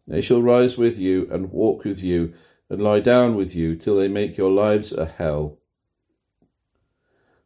They 0.07 0.21
shall 0.21 0.43
rise 0.43 0.77
with 0.77 0.99
you, 0.99 1.29
and 1.31 1.51
walk 1.51 1.85
with 1.85 2.03
you, 2.03 2.35
and 2.69 2.81
lie 2.81 3.01
down 3.01 3.35
with 3.37 3.55
you, 3.55 3.77
till 3.77 3.97
they 3.97 4.09
make 4.09 4.37
your 4.37 4.51
lives 4.51 4.93
a 4.93 5.07
hell. 5.07 5.59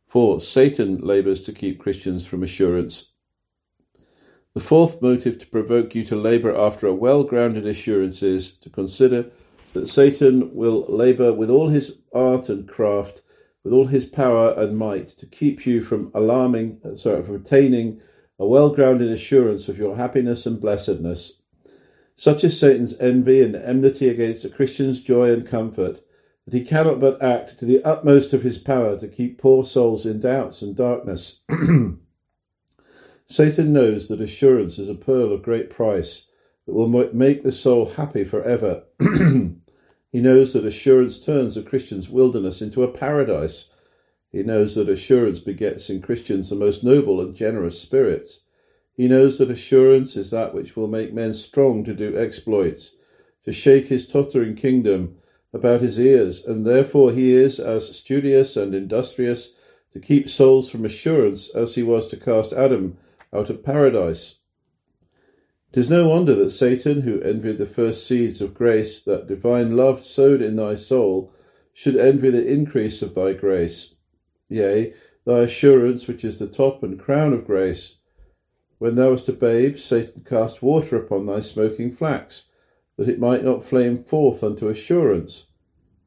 For 0.06 0.40
Satan 0.40 0.98
labours 0.98 1.42
to 1.42 1.52
keep 1.52 1.80
Christians 1.80 2.26
from 2.26 2.42
assurance. 2.42 3.06
The 4.56 4.62
fourth 4.62 5.02
motive 5.02 5.36
to 5.40 5.46
provoke 5.46 5.94
you 5.94 6.02
to 6.06 6.16
labour 6.16 6.56
after 6.56 6.86
a 6.86 6.94
well 6.94 7.24
grounded 7.24 7.66
assurance 7.66 8.22
is 8.22 8.52
to 8.52 8.70
consider 8.70 9.30
that 9.74 9.86
Satan 9.86 10.54
will 10.54 10.86
labour 10.88 11.30
with 11.30 11.50
all 11.50 11.68
his 11.68 11.98
art 12.14 12.48
and 12.48 12.66
craft 12.66 13.20
with 13.62 13.74
all 13.74 13.88
his 13.88 14.06
power 14.06 14.54
and 14.58 14.78
might 14.78 15.08
to 15.18 15.26
keep 15.26 15.66
you 15.66 15.82
from 15.82 16.10
alarming, 16.14 16.80
uh, 16.82 16.96
sorry, 16.96 17.22
from 17.22 17.34
attaining 17.34 18.00
a 18.38 18.46
well 18.46 18.70
grounded 18.70 19.12
assurance 19.12 19.68
of 19.68 19.76
your 19.76 19.94
happiness 19.94 20.46
and 20.46 20.58
blessedness. 20.58 21.34
Such 22.14 22.42
is 22.42 22.58
Satan's 22.58 22.94
envy 22.98 23.42
and 23.42 23.54
enmity 23.54 24.08
against 24.08 24.46
a 24.46 24.48
Christian's 24.48 25.02
joy 25.02 25.34
and 25.34 25.46
comfort, 25.46 26.00
that 26.46 26.54
he 26.54 26.64
cannot 26.64 26.98
but 26.98 27.22
act 27.22 27.58
to 27.58 27.66
the 27.66 27.84
utmost 27.84 28.32
of 28.32 28.42
his 28.42 28.56
power 28.56 28.98
to 29.00 29.06
keep 29.06 29.36
poor 29.36 29.66
souls 29.66 30.06
in 30.06 30.18
doubts 30.18 30.62
and 30.62 30.74
darkness. 30.74 31.40
Satan 33.28 33.72
knows 33.72 34.08
that 34.08 34.20
assurance 34.20 34.78
is 34.78 34.88
a 34.88 34.94
pearl 34.94 35.32
of 35.32 35.42
great 35.42 35.68
price 35.68 36.22
that 36.66 36.74
will 36.74 36.88
make 36.88 37.42
the 37.42 37.52
soul 37.52 37.86
happy 37.86 38.24
forever. 38.24 38.84
He 40.16 40.22
knows 40.22 40.54
that 40.54 40.64
assurance 40.64 41.18
turns 41.18 41.58
a 41.58 41.62
Christian's 41.62 42.08
wilderness 42.08 42.62
into 42.62 42.82
a 42.82 42.90
paradise. 42.90 43.66
He 44.32 44.42
knows 44.42 44.74
that 44.74 44.88
assurance 44.88 45.40
begets 45.40 45.90
in 45.90 46.00
Christians 46.00 46.48
the 46.48 46.56
most 46.56 46.82
noble 46.82 47.20
and 47.20 47.34
generous 47.34 47.78
spirits. 47.78 48.40
He 48.94 49.08
knows 49.08 49.36
that 49.36 49.50
assurance 49.50 50.16
is 50.16 50.30
that 50.30 50.54
which 50.54 50.74
will 50.74 50.88
make 50.88 51.12
men 51.12 51.34
strong 51.34 51.84
to 51.84 51.92
do 51.92 52.16
exploits, 52.16 52.92
to 53.44 53.52
shake 53.52 53.88
his 53.88 54.06
tottering 54.06 54.54
kingdom 54.54 55.16
about 55.52 55.82
his 55.82 55.98
ears, 55.98 56.42
and 56.42 56.64
therefore 56.64 57.12
he 57.12 57.34
is 57.34 57.60
as 57.60 57.94
studious 57.94 58.56
and 58.56 58.74
industrious 58.74 59.52
to 59.92 60.00
keep 60.00 60.30
souls 60.30 60.70
from 60.70 60.86
assurance 60.86 61.50
as 61.50 61.74
he 61.74 61.82
was 61.82 62.08
to 62.08 62.16
cast 62.16 62.54
Adam 62.54 62.96
out 63.34 63.50
of 63.50 63.64
paradise. 63.64 64.40
It 65.72 65.80
is 65.80 65.90
no 65.90 66.08
wonder 66.08 66.34
that 66.34 66.50
Satan, 66.50 67.02
who 67.02 67.20
envied 67.20 67.58
the 67.58 67.66
first 67.66 68.06
seeds 68.06 68.40
of 68.40 68.54
grace 68.54 69.00
that 69.00 69.26
divine 69.26 69.76
love 69.76 70.02
sowed 70.02 70.40
in 70.40 70.56
thy 70.56 70.74
soul, 70.74 71.32
should 71.72 71.96
envy 71.96 72.30
the 72.30 72.46
increase 72.46 73.02
of 73.02 73.14
thy 73.14 73.34
grace. 73.34 73.94
Yea, 74.48 74.94
thy 75.26 75.40
assurance, 75.40 76.06
which 76.06 76.24
is 76.24 76.38
the 76.38 76.46
top 76.46 76.82
and 76.82 76.98
crown 76.98 77.32
of 77.32 77.46
grace. 77.46 77.96
When 78.78 78.94
thou 78.94 79.10
wast 79.10 79.28
a 79.28 79.32
babe, 79.32 79.78
Satan 79.78 80.24
cast 80.24 80.62
water 80.62 80.96
upon 80.96 81.26
thy 81.26 81.40
smoking 81.40 81.92
flax, 81.92 82.44
that 82.96 83.08
it 83.08 83.18
might 83.18 83.44
not 83.44 83.64
flame 83.64 84.02
forth 84.02 84.42
unto 84.42 84.68
assurance. 84.68 85.46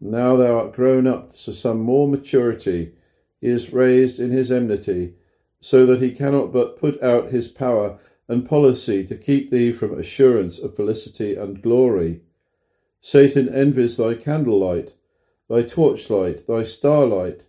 Now 0.01 0.35
thou 0.35 0.57
art 0.57 0.73
grown 0.73 1.05
up 1.05 1.33
to 1.33 1.53
some 1.53 1.79
more 1.79 2.07
maturity, 2.07 2.93
he 3.41 3.47
is 3.47 3.73
raised 3.73 4.19
in 4.19 4.31
his 4.31 4.51
enmity, 4.51 5.15
so 5.59 5.85
that 5.85 6.01
he 6.01 6.11
cannot 6.11 6.51
but 6.51 6.79
put 6.79 7.01
out 7.03 7.31
his 7.31 7.47
power 7.47 7.99
and 8.27 8.47
policy 8.47 9.03
to 9.05 9.15
keep 9.15 9.49
thee 9.49 9.71
from 9.71 9.97
assurance 9.97 10.59
of 10.59 10.75
felicity 10.75 11.35
and 11.35 11.61
glory. 11.61 12.21
Satan 13.01 13.49
envies 13.49 13.97
thy 13.97 14.13
candlelight, 14.13 14.93
thy 15.49 15.63
torchlight, 15.63 16.45
thy 16.47 16.63
starlight. 16.63 17.43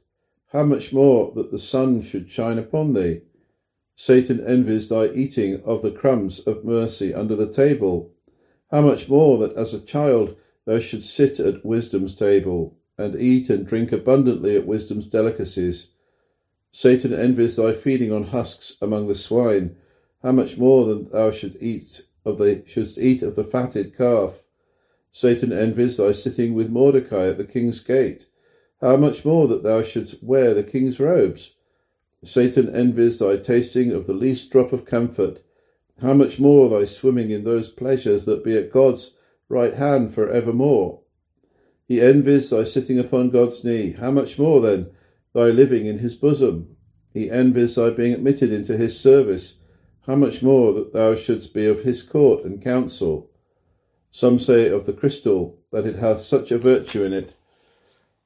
How 0.53 0.65
much 0.65 0.93
more 0.93 1.33
that 1.37 1.51
the 1.51 1.59
sun 1.59 2.03
should 2.03 2.31
shine 2.31 2.59
upon 2.59 2.95
thee? 2.95 3.23
Satan 3.95 4.45
envies 4.45 4.89
thy 4.89 5.09
eating 5.11 5.63
of 5.65 5.83
the 5.83 5.91
crumbs 5.91 6.41
of 6.41 6.65
mercy 6.65 7.13
under 7.13 7.37
the 7.37 7.53
table. 7.53 8.13
How 8.71 8.81
much 8.81 9.09
more 9.09 9.39
that 9.39 9.55
as 9.57 9.75
a 9.75 9.81
child 9.81 10.37
thou 10.65 10.79
shouldst 10.79 11.15
sit 11.15 11.39
at 11.39 11.65
wisdom's 11.65 12.15
table, 12.15 12.77
and 12.97 13.17
eat 13.17 13.51
and 13.51 13.67
drink 13.67 13.93
abundantly 13.93 14.57
at 14.57 14.67
wisdom's 14.67 15.07
delicacies. 15.07 15.89
Satan 16.73 17.13
envies 17.13 17.57
thy 17.57 17.73
feeding 17.73 18.13
on 18.13 18.25
husks 18.25 18.77
among 18.81 19.09
the 19.09 19.15
swine, 19.15 19.77
how 20.23 20.33
much 20.33 20.57
more 20.59 20.87
than 20.87 21.09
thou 21.09 21.31
shouldst 21.31 21.57
eat 21.61 22.03
of 22.25 22.39
the 22.39 22.63
shouldst 22.67 22.99
eat 22.99 23.23
of 23.23 23.35
the 23.35 23.45
fatted 23.45 23.97
calf? 23.97 24.43
Satan 25.11 25.53
envies 25.53 25.97
thy 25.97 26.13
sitting 26.13 26.55
with 26.55 26.71
Mordecai 26.71 27.29
at 27.29 27.39
the 27.39 27.45
king's 27.45 27.81
gate. 27.81 28.27
How 28.81 28.97
much 28.97 29.25
more 29.25 29.49
that 29.49 29.63
thou 29.63 29.83
shouldst 29.83 30.23
wear 30.23 30.55
the 30.55 30.63
king's 30.63 31.01
robes? 31.01 31.55
Satan 32.23 32.75
envies 32.75 33.19
thy 33.19 33.37
tasting 33.37 33.93
of 33.93 34.07
the 34.07 34.13
least 34.13 34.51
drop 34.51 34.73
of 34.73 34.85
comfort. 34.85 35.43
How 36.01 36.15
much 36.15 36.39
more 36.39 36.69
thy 36.69 36.85
swimming 36.85 37.31
in 37.31 37.45
those 37.45 37.69
pleasures 37.69 38.25
that 38.27 38.45
be 38.45 38.57
at 38.57 38.73
God's 38.73 39.17
right 39.49 39.75
hand 39.75 40.15
for 40.15 40.31
evermore? 40.31 41.01
He 41.89 42.01
envies 42.01 42.51
thy 42.51 42.65
sitting 42.65 42.99
upon 42.99 43.31
God's 43.31 43.65
knee. 43.65 43.93
How 43.93 44.11
much 44.11 44.39
more, 44.39 44.61
then, 44.61 44.91
thy 45.35 45.47
living 45.47 45.87
in 45.87 45.99
his 45.99 46.15
bosom? 46.15 46.77
He 47.13 47.31
envies 47.31 47.75
thy 47.75 47.91
being 47.91 48.13
admitted 48.13 48.53
into 48.53 48.77
his 48.77 48.99
service 48.99 49.55
how 50.07 50.17
much 50.17 50.43
more 50.43 50.73
that 50.73 50.93
thou 50.93 51.15
shouldst 51.15 51.55
be 51.55 51.67
of 51.67 51.83
his 51.83 52.03
court 52.03 52.45
and 52.45 52.63
council. 52.63 53.31
Some 54.11 54.39
say 54.39 54.69
of 54.69 54.87
the 54.87 54.93
crystal 54.93 55.59
that 55.73 55.87
it 55.87 55.97
hath 55.97 56.21
such 56.21 56.51
a 56.51 56.59
virtue 56.59 57.05
in 57.05 57.13
it 57.13 57.35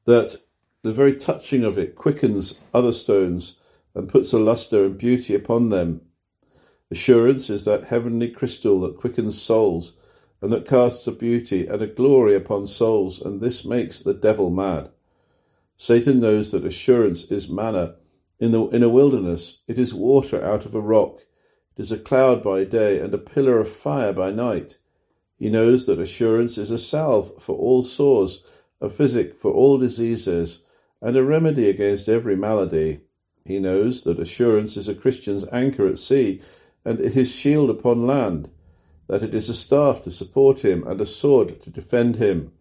that 0.06 0.36
the 0.82 0.92
very 0.92 1.16
touching 1.16 1.64
of 1.64 1.78
it 1.78 1.94
quickens 1.94 2.58
other 2.72 2.92
stones 2.92 3.56
and 3.94 4.08
puts 4.08 4.32
a 4.32 4.38
lustre 4.38 4.84
and 4.84 4.98
beauty 4.98 5.34
upon 5.34 5.70
them. 5.70 6.02
Assurance 6.90 7.48
is 7.48 7.64
that 7.64 7.84
heavenly 7.84 8.28
crystal 8.28 8.80
that 8.80 8.98
quickens 8.98 9.40
souls 9.40 9.94
and 10.42 10.52
that 10.52 10.68
casts 10.68 11.06
a 11.06 11.12
beauty 11.12 11.66
and 11.66 11.80
a 11.80 11.86
glory 11.86 12.34
upon 12.34 12.66
souls, 12.66 13.18
and 13.18 13.40
this 13.40 13.64
makes 13.64 14.00
the 14.00 14.12
devil 14.12 14.50
mad. 14.50 14.90
Satan 15.76 16.20
knows 16.20 16.50
that 16.50 16.64
assurance 16.64 17.24
is 17.24 17.48
manna 17.48 17.96
in, 18.40 18.50
the, 18.50 18.66
in 18.68 18.82
a 18.82 18.88
wilderness, 18.88 19.60
it 19.68 19.78
is 19.78 19.94
water 19.94 20.44
out 20.44 20.66
of 20.66 20.74
a 20.74 20.80
rock. 20.80 21.20
It 21.76 21.82
is 21.82 21.92
a 21.92 21.98
cloud 21.98 22.42
by 22.42 22.64
day 22.64 22.98
and 22.98 23.14
a 23.14 23.18
pillar 23.18 23.58
of 23.60 23.70
fire 23.70 24.12
by 24.12 24.32
night. 24.32 24.78
He 25.36 25.48
knows 25.48 25.86
that 25.86 26.00
assurance 26.00 26.58
is 26.58 26.70
a 26.70 26.78
salve 26.78 27.32
for 27.40 27.56
all 27.56 27.82
sores, 27.82 28.44
a 28.80 28.88
physic 28.88 29.36
for 29.36 29.52
all 29.52 29.78
diseases, 29.78 30.60
and 31.00 31.16
a 31.16 31.24
remedy 31.24 31.68
against 31.68 32.08
every 32.08 32.36
malady. 32.36 33.00
He 33.44 33.58
knows 33.58 34.02
that 34.02 34.20
assurance 34.20 34.76
is 34.76 34.88
a 34.88 34.94
Christian's 34.94 35.44
anchor 35.52 35.86
at 35.86 35.98
sea, 35.98 36.40
and 36.84 36.98
his 36.98 37.32
shield 37.32 37.70
upon 37.70 38.06
land, 38.06 38.50
that 39.06 39.22
it 39.22 39.34
is 39.34 39.48
a 39.48 39.54
staff 39.54 40.02
to 40.02 40.10
support 40.10 40.64
him, 40.64 40.86
and 40.86 41.00
a 41.00 41.06
sword 41.06 41.60
to 41.62 41.70
defend 41.70 42.16
him, 42.16 42.52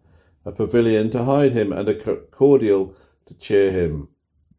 a 0.44 0.52
pavilion 0.52 1.10
to 1.10 1.24
hide 1.24 1.52
him, 1.52 1.72
and 1.72 1.88
a 1.88 2.16
cordial 2.30 2.94
to 3.26 3.34
cheer 3.34 3.72
him. 3.72 4.08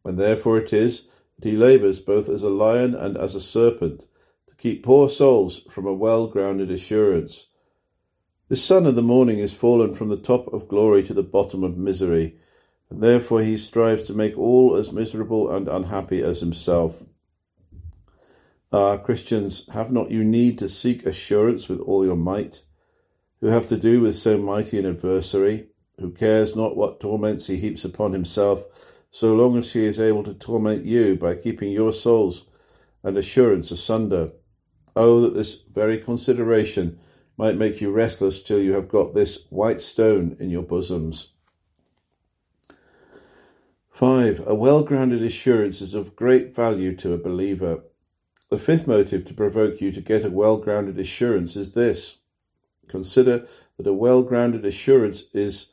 And 0.04 0.18
therefore 0.18 0.58
it 0.58 0.74
is 0.74 1.08
that 1.38 1.50
he 1.50 1.56
labours 1.56 2.00
both 2.00 2.30
as 2.30 2.44
a 2.44 2.50
lion 2.50 2.96
and 2.96 3.18
as 3.18 3.36
a 3.36 3.42
serpent, 3.42 4.06
to 4.48 4.56
keep 4.56 4.84
poor 4.84 5.10
souls 5.10 5.62
from 5.70 5.86
a 5.86 5.94
well 5.94 6.27
grounded 6.27 6.72
assurance. 6.72 7.48
The 8.48 8.56
son 8.56 8.86
of 8.86 8.96
the 8.96 9.01
morning 9.01 9.39
is 9.39 9.54
fallen 9.54 9.94
from 9.94 10.10
the 10.10 10.18
top 10.18 10.54
of 10.54 10.68
glory 10.68 11.04
to 11.04 11.13
the 11.13 11.24
bottom 11.24 11.63
of 11.63 11.77
misery, 11.77 12.38
and 12.89 13.01
therefore 13.01 13.42
he 13.42 13.58
strives 13.58 14.04
to 14.04 14.13
make 14.13 14.38
all 14.38 14.75
as 14.75 14.92
miserable 14.92 15.50
and 15.50 15.68
unhappy 15.68 16.22
as 16.22 16.39
himself. 16.39 17.04
Ah, 18.72 18.98
Christians, 18.98 19.68
have 19.72 19.92
not 19.92 20.12
you 20.12 20.24
need 20.24 20.60
to 20.60 20.70
seek 20.70 21.06
assurance 21.06 21.68
with 21.68 21.80
all 21.80 22.06
your 22.06 22.15
might, 22.15 22.62
who 23.42 23.48
have 23.48 23.68
to 23.68 23.77
do 23.77 24.01
with 24.01 24.15
so 24.15 24.38
mighty 24.38 24.77
an 24.77 24.86
adversary, 24.86 25.68
who 25.99 26.11
cares 26.11 26.55
not 26.55 26.75
what 26.75 26.99
torments 26.99 27.47
he 27.47 27.55
heaps 27.55 27.85
upon 27.85 28.13
himself, 28.13 28.65
so 29.11 29.33
long 29.33 29.57
as 29.57 29.71
he 29.73 29.85
is 29.85 29.99
able 29.99 30.23
to 30.23 30.33
torment 30.33 30.85
you 30.85 31.15
by 31.15 31.35
keeping 31.35 31.71
your 31.71 31.93
souls 31.93 32.45
and 33.03 33.17
assurance 33.17 33.71
asunder. 33.71 34.31
Oh, 34.95 35.21
that 35.21 35.33
this 35.33 35.55
very 35.73 35.97
consideration 35.99 36.99
might 37.37 37.57
make 37.57 37.81
you 37.81 37.91
restless 37.91 38.41
till 38.41 38.59
you 38.59 38.73
have 38.73 38.89
got 38.89 39.13
this 39.13 39.45
white 39.49 39.81
stone 39.81 40.35
in 40.39 40.49
your 40.49 40.63
bosoms. 40.63 41.31
5. 43.89 44.45
A 44.47 44.55
well 44.55 44.83
grounded 44.83 45.23
assurance 45.23 45.81
is 45.81 45.93
of 45.93 46.15
great 46.15 46.53
value 46.53 46.95
to 46.97 47.13
a 47.13 47.17
believer. 47.17 47.83
The 48.49 48.57
fifth 48.57 48.87
motive 48.87 49.23
to 49.25 49.33
provoke 49.33 49.79
you 49.79 49.91
to 49.93 50.01
get 50.01 50.25
a 50.25 50.29
well 50.29 50.57
grounded 50.57 50.99
assurance 50.99 51.55
is 51.55 51.71
this 51.71 52.17
Consider 52.87 53.47
that 53.77 53.87
a 53.87 53.93
well 53.93 54.21
grounded 54.21 54.65
assurance 54.65 55.23
is 55.33 55.67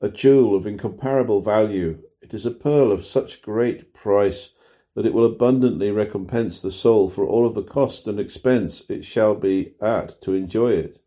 a 0.00 0.08
jewel 0.08 0.56
of 0.56 0.66
incomparable 0.66 1.40
value. 1.40 1.98
It 2.22 2.32
is 2.32 2.46
a 2.46 2.50
pearl 2.50 2.90
of 2.92 3.04
such 3.04 3.42
great 3.42 3.92
price 3.92 4.50
that 4.94 5.06
it 5.06 5.14
will 5.14 5.26
abundantly 5.26 5.90
recompense 5.90 6.60
the 6.60 6.70
soul 6.70 7.10
for 7.10 7.24
all 7.24 7.46
of 7.46 7.54
the 7.54 7.62
cost 7.62 8.06
and 8.06 8.18
expense 8.18 8.82
it 8.88 9.04
shall 9.04 9.34
be 9.34 9.74
at 9.80 10.20
to 10.22 10.34
enjoy 10.34 10.72
it. 10.72 11.00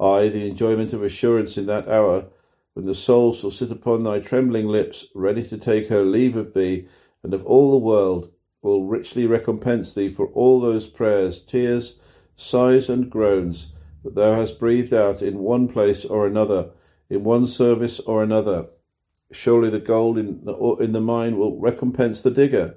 Ay, 0.00 0.28
the 0.28 0.46
enjoyment 0.46 0.92
of 0.92 1.02
assurance 1.02 1.58
in 1.58 1.66
that 1.66 1.88
hour 1.88 2.26
when 2.78 2.86
the 2.86 2.94
soul 2.94 3.32
shall 3.32 3.50
sit 3.50 3.72
upon 3.72 4.04
thy 4.04 4.20
trembling 4.20 4.68
lips, 4.68 5.06
ready 5.12 5.42
to 5.42 5.58
take 5.58 5.88
her 5.88 6.04
leave 6.04 6.36
of 6.36 6.54
thee 6.54 6.86
and 7.24 7.34
of 7.34 7.44
all 7.44 7.72
the 7.72 7.84
world, 7.84 8.30
will 8.62 8.84
richly 8.84 9.26
recompense 9.26 9.92
thee 9.92 10.08
for 10.08 10.28
all 10.28 10.60
those 10.60 10.86
prayers, 10.86 11.40
tears, 11.40 11.98
sighs, 12.36 12.88
and 12.88 13.10
groans 13.10 13.72
that 14.04 14.14
thou 14.14 14.32
hast 14.34 14.60
breathed 14.60 14.94
out 14.94 15.22
in 15.22 15.40
one 15.40 15.66
place 15.66 16.04
or 16.04 16.24
another, 16.24 16.70
in 17.10 17.24
one 17.24 17.46
service 17.46 18.00
or 18.00 18.22
another. 18.22 18.66
Surely 19.30 19.70
the 19.70 19.78
gold 19.78 20.18
in 20.18 20.44
the, 20.44 20.54
in 20.80 20.92
the 20.92 21.00
mine 21.00 21.36
will 21.36 21.58
recompense 21.58 22.20
the 22.20 22.30
digger, 22.30 22.76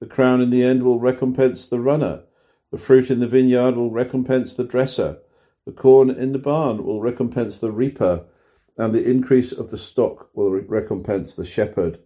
the 0.00 0.06
crown 0.06 0.40
in 0.40 0.50
the 0.50 0.62
end 0.62 0.82
will 0.82 0.98
recompense 0.98 1.66
the 1.66 1.80
runner, 1.80 2.22
the 2.70 2.78
fruit 2.78 3.10
in 3.10 3.20
the 3.20 3.28
vineyard 3.28 3.76
will 3.76 3.90
recompense 3.90 4.54
the 4.54 4.64
dresser, 4.64 5.18
the 5.64 5.72
corn 5.72 6.10
in 6.10 6.32
the 6.32 6.38
barn 6.38 6.84
will 6.84 7.00
recompense 7.00 7.58
the 7.58 7.70
reaper 7.70 8.24
and 8.76 8.94
the 8.94 9.08
increase 9.08 9.52
of 9.52 9.70
the 9.70 9.78
stock 9.78 10.30
will 10.34 10.50
recompense 10.50 11.34
the 11.34 11.44
shepherd. 11.44 11.98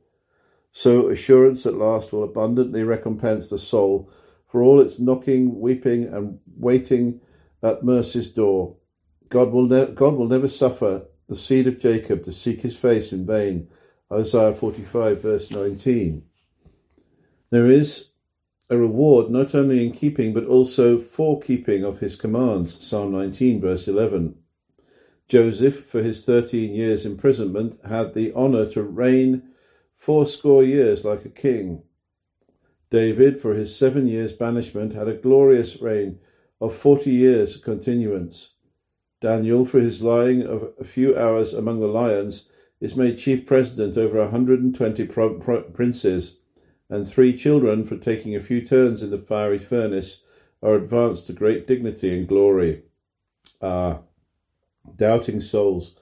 So 0.73 1.09
assurance 1.09 1.65
at 1.65 1.75
last 1.75 2.13
will 2.13 2.25
abundantly 2.25 2.83
recompense 2.83 3.49
the 3.49 3.59
soul 3.59 4.11
for 4.49 4.63
all 4.63 4.81
its 4.81 4.99
knocking, 4.99 5.59
weeping, 5.59 6.05
and 6.13 6.39
waiting 6.59 7.21
at 7.63 7.83
mercy's 7.83 8.31
door. 8.31 8.77
God 9.31 9.53
will, 9.53 9.67
ne- 9.67 9.93
God 9.95 10.15
will 10.15 10.29
never 10.29 10.49
suffer 10.49 11.07
the 11.29 11.37
seed 11.37 11.67
of 11.67 11.79
Jacob 11.79 12.25
to 12.25 12.33
seek 12.33 12.61
his 12.61 12.77
face 12.77 13.13
in 13.13 13.27
vain. 13.27 13.69
Isaiah 14.13 14.55
45, 14.55 15.23
verse 15.23 15.51
19. 15.51 16.23
There 17.51 17.71
is 17.71 18.11
a 18.69 18.77
reward 18.77 19.31
not 19.31 19.55
only 19.55 19.87
in 19.87 19.93
keeping 19.93 20.33
but 20.33 20.45
also 20.45 20.99
for 20.99 21.41
keeping 21.41 21.85
of 21.85 22.01
his 22.01 22.17
commands. 22.17 22.85
Psalm 22.85 23.13
19, 23.13 23.61
verse 23.61 23.89
11. 23.89 24.37
Joseph, 25.29 25.87
for 25.87 26.05
his 26.05 26.25
thirteen 26.25 26.73
years' 26.73 27.05
imprisonment, 27.05 27.81
had 27.85 28.15
the 28.15 28.33
honour 28.33 28.71
to 28.71 28.83
reign 28.83 29.43
fourscore 29.97 30.63
years 30.63 31.05
like 31.05 31.25
a 31.25 31.29
king. 31.29 31.83
David, 32.91 33.41
for 33.41 33.55
his 33.55 33.77
seven 33.77 34.07
years' 34.07 34.33
banishment, 34.33 34.95
had 34.95 35.09
a 35.09 35.17
glorious 35.17 35.81
reign 35.81 36.21
of 36.61 36.77
forty 36.77 37.11
years' 37.11 37.57
continuance. 37.57 38.55
Daniel, 39.21 39.65
for 39.65 39.81
his 39.81 40.03
lying 40.03 40.43
of 40.43 40.73
a 40.79 40.85
few 40.85 41.17
hours 41.17 41.55
among 41.55 41.81
the 41.81 41.87
lions, 41.87 42.49
is 42.81 42.95
made 42.95 43.19
chief 43.19 43.47
president 43.47 43.97
over 43.97 44.19
a 44.19 44.31
hundred 44.31 44.61
and 44.61 44.75
twenty 44.75 45.07
princes, 45.07 46.37
and 46.91 47.09
three 47.09 47.37
children, 47.37 47.85
for 47.85 47.97
taking 47.97 48.37
a 48.37 48.43
few 48.43 48.61
turns 48.61 49.03
in 49.03 49.11
the 49.11 49.19
fiery 49.19 49.59
furnace, 49.59 50.23
are 50.63 50.75
advanced 50.75 51.27
to 51.27 51.33
great 51.33 51.67
dignity 51.67 52.17
and 52.17 52.29
glory. 52.29 52.83
Ah, 53.63 54.01
doubting 54.97 55.41
souls. 55.41 55.95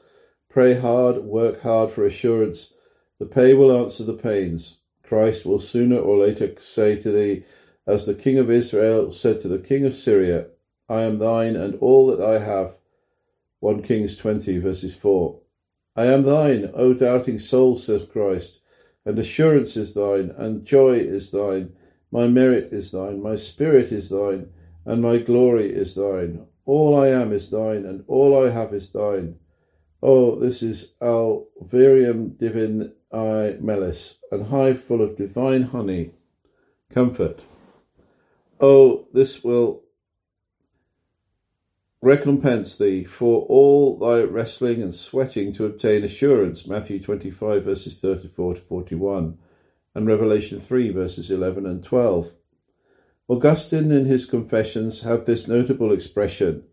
Pray 0.49 0.75
hard, 0.75 1.19
work 1.19 1.63
hard 1.63 1.91
for 1.91 2.05
assurance. 2.05 2.73
The 3.19 3.27
pay 3.27 3.55
will 3.55 3.77
answer 3.77 4.05
the 4.05 4.13
pains. 4.13 4.79
Christ 5.03 5.45
will 5.45 5.61
sooner 5.61 5.99
or 5.99 6.19
later 6.19 6.55
say 6.59 6.97
to 6.97 7.13
thee, 7.13 7.45
as 7.87 8.07
the 8.07 8.15
King 8.15 8.39
of 8.39 8.51
Israel 8.51 9.13
said 9.13 9.41
to 9.41 9.49
the 9.49 9.59
King 9.59 9.85
of 9.85 9.95
Syria, 9.95 10.47
I 10.89 11.03
am 11.03 11.19
thine 11.19 11.55
and 11.57 11.77
all 11.77 12.07
that 12.09 12.21
I 12.21 12.39
have. 12.39 12.77
1 13.65 13.83
Kings 13.83 14.15
20, 14.19 14.59
verses 14.59 14.95
4. 14.95 15.41
I 15.97 16.05
am 16.05 16.25
thine, 16.25 16.71
O 16.75 16.93
doubting 16.93 17.39
soul, 17.39 17.79
says 17.79 18.07
Christ, 18.13 18.61
and 19.07 19.19
assurance 19.19 19.75
is 19.75 19.95
thine, 19.95 20.35
and 20.37 20.67
joy 20.67 20.99
is 20.99 21.31
thine. 21.31 21.73
My 22.13 22.27
merit 22.29 22.75
is 22.75 22.91
thine, 22.91 23.23
my 23.23 23.37
spirit 23.37 23.91
is 23.91 24.11
thine, 24.11 24.51
and 24.85 25.01
my 25.01 25.17
glory 25.17 25.73
is 25.73 25.95
thine. 25.95 26.45
All 26.67 26.95
I 26.95 27.09
am 27.09 27.33
is 27.33 27.49
thine, 27.49 27.87
and 27.87 28.05
all 28.07 28.39
I 28.47 28.51
have 28.51 28.75
is 28.75 28.91
thine. 28.91 29.37
Oh, 30.03 30.39
this 30.39 30.63
is 30.63 30.93
alvarium 31.01 32.37
divin 32.37 32.93
i 33.15 33.57
melis, 33.61 34.19
and 34.31 34.49
hive 34.49 34.85
full 34.85 35.01
of 35.01 35.17
divine 35.17 35.63
honey. 35.63 36.11
Comfort. 36.93 37.41
Oh, 38.61 39.07
this 39.15 39.43
will 39.43 39.84
recompense 42.05 42.77
thee 42.77 43.03
for 43.03 43.47
all 43.47 43.99
thy 43.99 44.21
wrestling 44.21 44.83
and 44.83 44.93
sweating 44.93 45.55
to 45.55 45.65
obtain 45.65 46.05
assurance. 46.05 46.67
Matthew 46.67 47.01
25, 47.01 47.65
verses 47.65 47.97
34 47.97 48.57
to 48.57 48.61
41, 48.61 49.39
and 49.95 50.07
Revelation 50.07 50.61
3, 50.61 50.91
verses 50.91 51.31
11 51.31 51.65
and 51.65 51.83
12. 51.83 52.31
Augustine 53.27 53.91
in 53.91 54.05
his 54.05 54.27
Confessions 54.27 55.01
have 55.01 55.25
this 55.25 55.49
notable 55.49 55.95
expression 55.95 56.65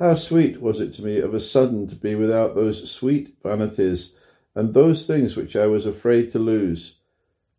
How 0.00 0.16
sweet 0.16 0.60
was 0.60 0.80
it 0.80 0.92
to 0.94 1.04
me 1.04 1.20
of 1.20 1.32
a 1.32 1.38
sudden 1.38 1.86
to 1.86 1.94
be 1.94 2.16
without 2.16 2.56
those 2.56 2.90
sweet 2.90 3.36
vanities 3.44 4.14
and 4.56 4.74
those 4.74 5.06
things 5.06 5.36
which 5.36 5.54
I 5.54 5.68
was 5.68 5.86
afraid 5.86 6.32
to 6.32 6.40
lose. 6.40 6.96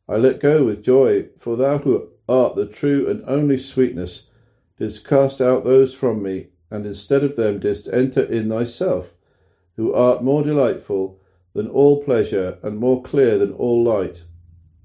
I 0.09 0.17
let 0.17 0.41
go 0.41 0.65
with 0.65 0.83
joy, 0.83 1.29
for 1.37 1.55
thou 1.55 1.77
who 1.77 2.09
art 2.27 2.57
the 2.57 2.65
true 2.65 3.09
and 3.09 3.23
only 3.29 3.57
sweetness 3.57 4.23
didst 4.77 5.07
cast 5.07 5.39
out 5.39 5.63
those 5.63 5.93
from 5.93 6.21
me, 6.21 6.47
and 6.69 6.85
instead 6.85 7.23
of 7.23 7.35
them 7.35 7.59
didst 7.59 7.87
enter 7.87 8.23
in 8.23 8.49
thyself, 8.49 9.13
who 9.75 9.93
art 9.93 10.23
more 10.23 10.43
delightful 10.43 11.19
than 11.53 11.67
all 11.67 12.03
pleasure 12.03 12.57
and 12.63 12.77
more 12.77 13.01
clear 13.01 13.37
than 13.37 13.51
all 13.53 13.83
light. 13.83 14.23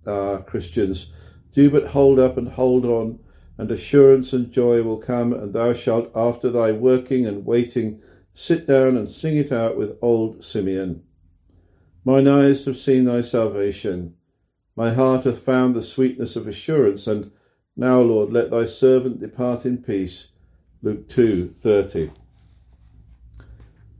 Ah, 0.06 0.38
Christians, 0.38 1.12
do 1.52 1.70
but 1.70 1.88
hold 1.88 2.18
up 2.18 2.36
and 2.36 2.48
hold 2.48 2.84
on 2.84 3.18
and 3.58 3.70
assurance 3.70 4.32
and 4.32 4.50
joy 4.50 4.82
will 4.82 4.96
come, 4.96 5.32
and 5.32 5.52
thou 5.52 5.72
shalt, 5.72 6.10
after 6.16 6.50
thy 6.50 6.72
working 6.72 7.26
and 7.26 7.46
waiting, 7.46 8.00
sit 8.32 8.66
down 8.66 8.96
and 8.96 9.08
sing 9.08 9.36
it 9.36 9.52
out 9.52 9.76
with 9.76 9.96
old 10.02 10.42
Simeon. 10.42 11.02
Mine 12.04 12.26
eyes 12.26 12.64
have 12.64 12.76
seen 12.76 13.04
thy 13.04 13.20
salvation. 13.20 14.14
My 14.74 14.92
heart 14.92 15.24
hath 15.24 15.38
found 15.38 15.76
the 15.76 15.82
sweetness 15.82 16.34
of 16.34 16.48
assurance, 16.48 17.06
and 17.06 17.30
now, 17.76 18.00
Lord, 18.00 18.32
let 18.32 18.50
thy 18.50 18.64
servant 18.64 19.20
depart 19.20 19.64
in 19.64 19.78
peace. 19.78 20.31
Luke 20.82 21.08
2:30. 21.08 22.10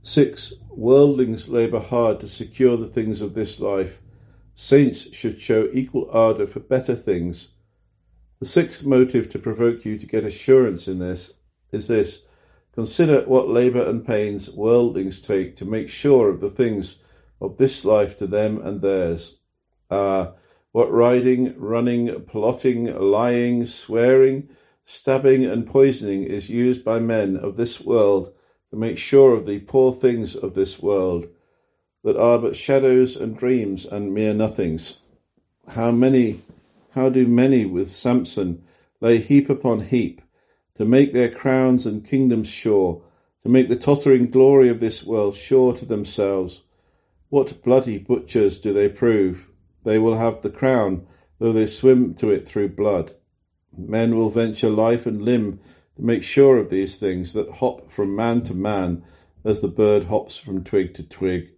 6. 0.01 0.53
Worldlings 0.69 1.47
labour 1.47 1.79
hard 1.79 2.19
to 2.19 2.27
secure 2.27 2.75
the 2.75 2.87
things 2.87 3.21
of 3.21 3.33
this 3.33 3.61
life, 3.61 4.01
Saints 4.55 5.11
should 5.15 5.41
show 5.41 5.69
equal 5.73 6.07
ardour 6.11 6.45
for 6.45 6.59
better 6.59 6.93
things. 6.93 7.49
The 8.39 8.45
sixth 8.45 8.85
motive 8.85 9.29
to 9.29 9.39
provoke 9.39 9.83
you 9.83 9.97
to 9.97 10.05
get 10.05 10.25
assurance 10.25 10.87
in 10.87 10.99
this 10.99 11.33
is 11.71 11.87
this 11.87 12.25
Consider 12.73 13.21
what 13.21 13.49
labour 13.49 13.83
and 13.83 14.05
pains 14.05 14.51
worldlings 14.51 15.21
take 15.21 15.55
to 15.57 15.65
make 15.65 15.89
sure 15.89 16.29
of 16.29 16.41
the 16.41 16.49
things 16.49 16.97
of 17.39 17.57
this 17.57 17.85
life 17.85 18.17
to 18.17 18.27
them 18.27 18.59
and 18.59 18.81
theirs. 18.81 19.37
Ah, 19.89 20.33
what 20.71 20.91
riding, 20.91 21.57
running, 21.57 22.21
plotting, 22.25 22.85
lying, 22.95 23.65
swearing, 23.65 24.49
stabbing, 24.85 25.45
and 25.45 25.65
poisoning 25.67 26.23
is 26.23 26.49
used 26.49 26.83
by 26.83 26.99
men 26.99 27.37
of 27.37 27.55
this 27.55 27.79
world 27.79 28.33
to 28.69 28.75
make 28.75 28.97
sure 28.97 29.33
of 29.33 29.45
the 29.45 29.59
poor 29.59 29.93
things 29.93 30.35
of 30.35 30.53
this 30.53 30.81
world, 30.81 31.27
that 32.03 32.17
are 32.17 32.39
but 32.39 32.55
shadows 32.55 33.15
and 33.15 33.37
dreams 33.37 33.85
and 33.85 34.13
mere 34.13 34.33
nothings. 34.33 34.97
How 35.69 35.91
many, 35.91 36.41
how 36.91 37.09
do 37.09 37.27
many 37.27 37.65
with 37.65 37.93
Samson 37.93 38.63
lay 38.99 39.17
heap 39.17 39.49
upon 39.49 39.81
heap, 39.81 40.21
to 40.75 40.85
make 40.85 41.13
their 41.13 41.29
crowns 41.29 41.85
and 41.85 42.05
kingdoms 42.05 42.47
sure, 42.47 43.01
to 43.41 43.49
make 43.49 43.67
the 43.67 43.75
tottering 43.75 44.31
glory 44.31 44.69
of 44.69 44.79
this 44.79 45.03
world 45.03 45.35
sure 45.35 45.73
to 45.73 45.85
themselves. 45.85 46.61
What 47.29 47.61
bloody 47.63 47.97
butchers 47.97 48.57
do 48.57 48.73
they 48.73 48.87
prove? 48.87 49.49
They 49.83 49.99
will 49.99 50.15
have 50.15 50.41
the 50.41 50.49
crown, 50.49 51.05
though 51.39 51.51
they 51.51 51.65
swim 51.65 52.13
to 52.15 52.31
it 52.31 52.47
through 52.47 52.69
blood. 52.69 53.11
Men 53.77 54.15
will 54.15 54.29
venture 54.29 54.69
life 54.69 55.05
and 55.05 55.21
limb 55.21 55.59
to 55.95 56.01
make 56.01 56.23
sure 56.23 56.57
of 56.57 56.69
these 56.69 56.95
things 56.95 57.33
that 57.33 57.51
hop 57.51 57.91
from 57.91 58.15
man 58.15 58.41
to 58.43 58.53
man 58.53 59.03
as 59.43 59.61
the 59.61 59.67
bird 59.67 60.05
hops 60.05 60.37
from 60.37 60.63
twig 60.63 60.93
to 60.95 61.03
twig. 61.03 61.49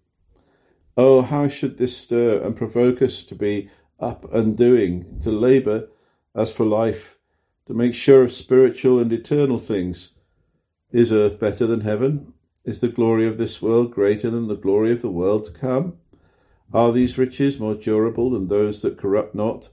Oh, 0.97 1.21
how 1.21 1.47
should 1.47 1.77
this 1.77 1.97
stir 1.97 2.41
and 2.41 2.55
provoke 2.55 3.01
us 3.01 3.23
to 3.25 3.35
be 3.35 3.69
up 3.99 4.31
and 4.33 4.57
doing, 4.57 5.19
to 5.21 5.31
labour 5.31 5.87
as 6.33 6.51
for 6.51 6.65
life, 6.65 7.17
to 7.67 7.73
make 7.73 7.93
sure 7.93 8.21
of 8.21 8.31
spiritual 8.31 8.99
and 8.99 9.11
eternal 9.11 9.57
things. 9.57 10.11
Is 10.91 11.11
earth 11.11 11.39
better 11.39 11.65
than 11.65 11.81
heaven? 11.81 12.33
Is 12.63 12.79
the 12.79 12.89
glory 12.89 13.27
of 13.27 13.37
this 13.37 13.61
world 13.61 13.91
greater 13.91 14.29
than 14.29 14.47
the 14.47 14.55
glory 14.55 14.91
of 14.91 15.01
the 15.01 15.09
world 15.09 15.45
to 15.45 15.51
come? 15.51 15.97
Are 16.73 16.91
these 16.91 17.17
riches 17.17 17.59
more 17.59 17.75
durable 17.75 18.31
than 18.31 18.47
those 18.47 18.81
that 18.81 18.97
corrupt 18.97 19.35
not, 19.35 19.69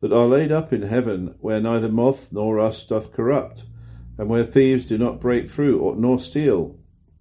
that 0.00 0.12
are 0.12 0.26
laid 0.26 0.52
up 0.52 0.72
in 0.72 0.82
heaven, 0.82 1.34
where 1.40 1.60
neither 1.60 1.88
moth 1.88 2.32
nor 2.32 2.56
rust 2.56 2.88
doth 2.88 3.12
corrupt, 3.12 3.64
and 4.16 4.28
where 4.28 4.44
thieves 4.44 4.84
do 4.84 4.98
not 4.98 5.20
break 5.20 5.50
through 5.50 5.78
or 5.80 5.96
nor 5.96 6.18
steal? 6.18 6.78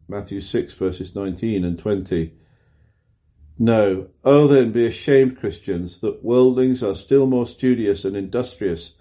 Matthew 0.07 0.39
6, 0.39 0.73
verses 0.73 1.15
19 1.15 1.65
and 1.65 1.77
20. 1.77 2.33
No, 3.59 4.07
oh 4.23 4.47
then 4.47 4.71
be 4.71 4.85
ashamed, 4.85 5.39
Christians, 5.39 5.97
that 5.99 6.23
worldlings 6.23 6.83
are 6.83 6.93
still 6.93 7.25
more 7.25 7.47
studious 7.47 8.05
and 8.05 8.15
industrious 8.15 8.93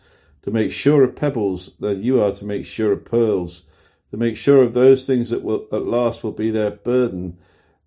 to 0.42 0.50
make 0.50 0.72
sure 0.72 1.04
of 1.04 1.14
pebbles 1.14 1.72
than 1.78 2.02
you 2.02 2.22
are 2.22 2.32
to 2.32 2.44
make 2.44 2.64
sure 2.64 2.92
of 2.92 3.04
pearls, 3.04 3.64
to 4.10 4.16
make 4.16 4.36
sure 4.36 4.62
of 4.62 4.72
those 4.72 5.04
things 5.04 5.28
that 5.30 5.42
will 5.42 5.66
at 5.72 5.84
last 5.84 6.24
will 6.24 6.32
be 6.32 6.50
their 6.50 6.70
burden, 6.70 7.38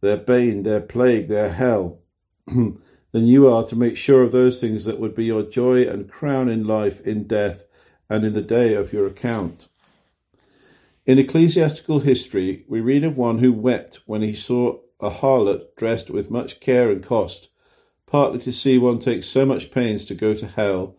their 0.02 0.18
bane, 0.18 0.64
their 0.64 0.82
plague, 0.82 1.28
their 1.28 1.50
hell, 1.50 2.00
than 3.12 3.26
you 3.26 3.48
are 3.48 3.64
to 3.64 3.76
make 3.76 3.98
sure 3.98 4.22
of 4.22 4.32
those 4.32 4.60
things 4.60 4.86
that 4.86 5.00
would 5.00 5.16
be 5.16 5.26
your 5.26 5.44
joy 5.44 5.88
and 5.88 6.12
crown 6.12 6.48
in 6.48 6.66
life, 6.66 7.02
in 7.02 7.26
death, 7.26 7.66
and 8.10 8.24
in 8.24 8.34
the 8.34 8.42
day 8.42 8.76
of 8.76 8.94
your 8.94 9.08
account. 9.08 9.68
In 11.06 11.18
ecclesiastical 11.18 12.02
history, 12.02 12.66
we 12.68 12.82
read 12.82 13.04
of 13.04 13.18
one 13.18 13.40
who 13.40 13.52
wept 13.52 14.02
when 14.06 14.22
he 14.22 14.34
saw 14.34 14.80
a 15.00 15.10
harlot 15.10 15.76
dressed 15.76 16.10
with 16.10 16.30
much 16.30 16.60
care 16.60 16.92
and 16.92 17.04
cost, 17.04 17.50
partly 18.06 18.40
to 18.40 18.52
see 18.52 18.78
one 18.78 19.00
take 19.00 19.24
so 19.24 19.46
much 19.46 19.72
pains 19.72 20.06
to 20.06 20.14
go 20.14 20.34
to 20.34 20.46
hell, 20.46 20.96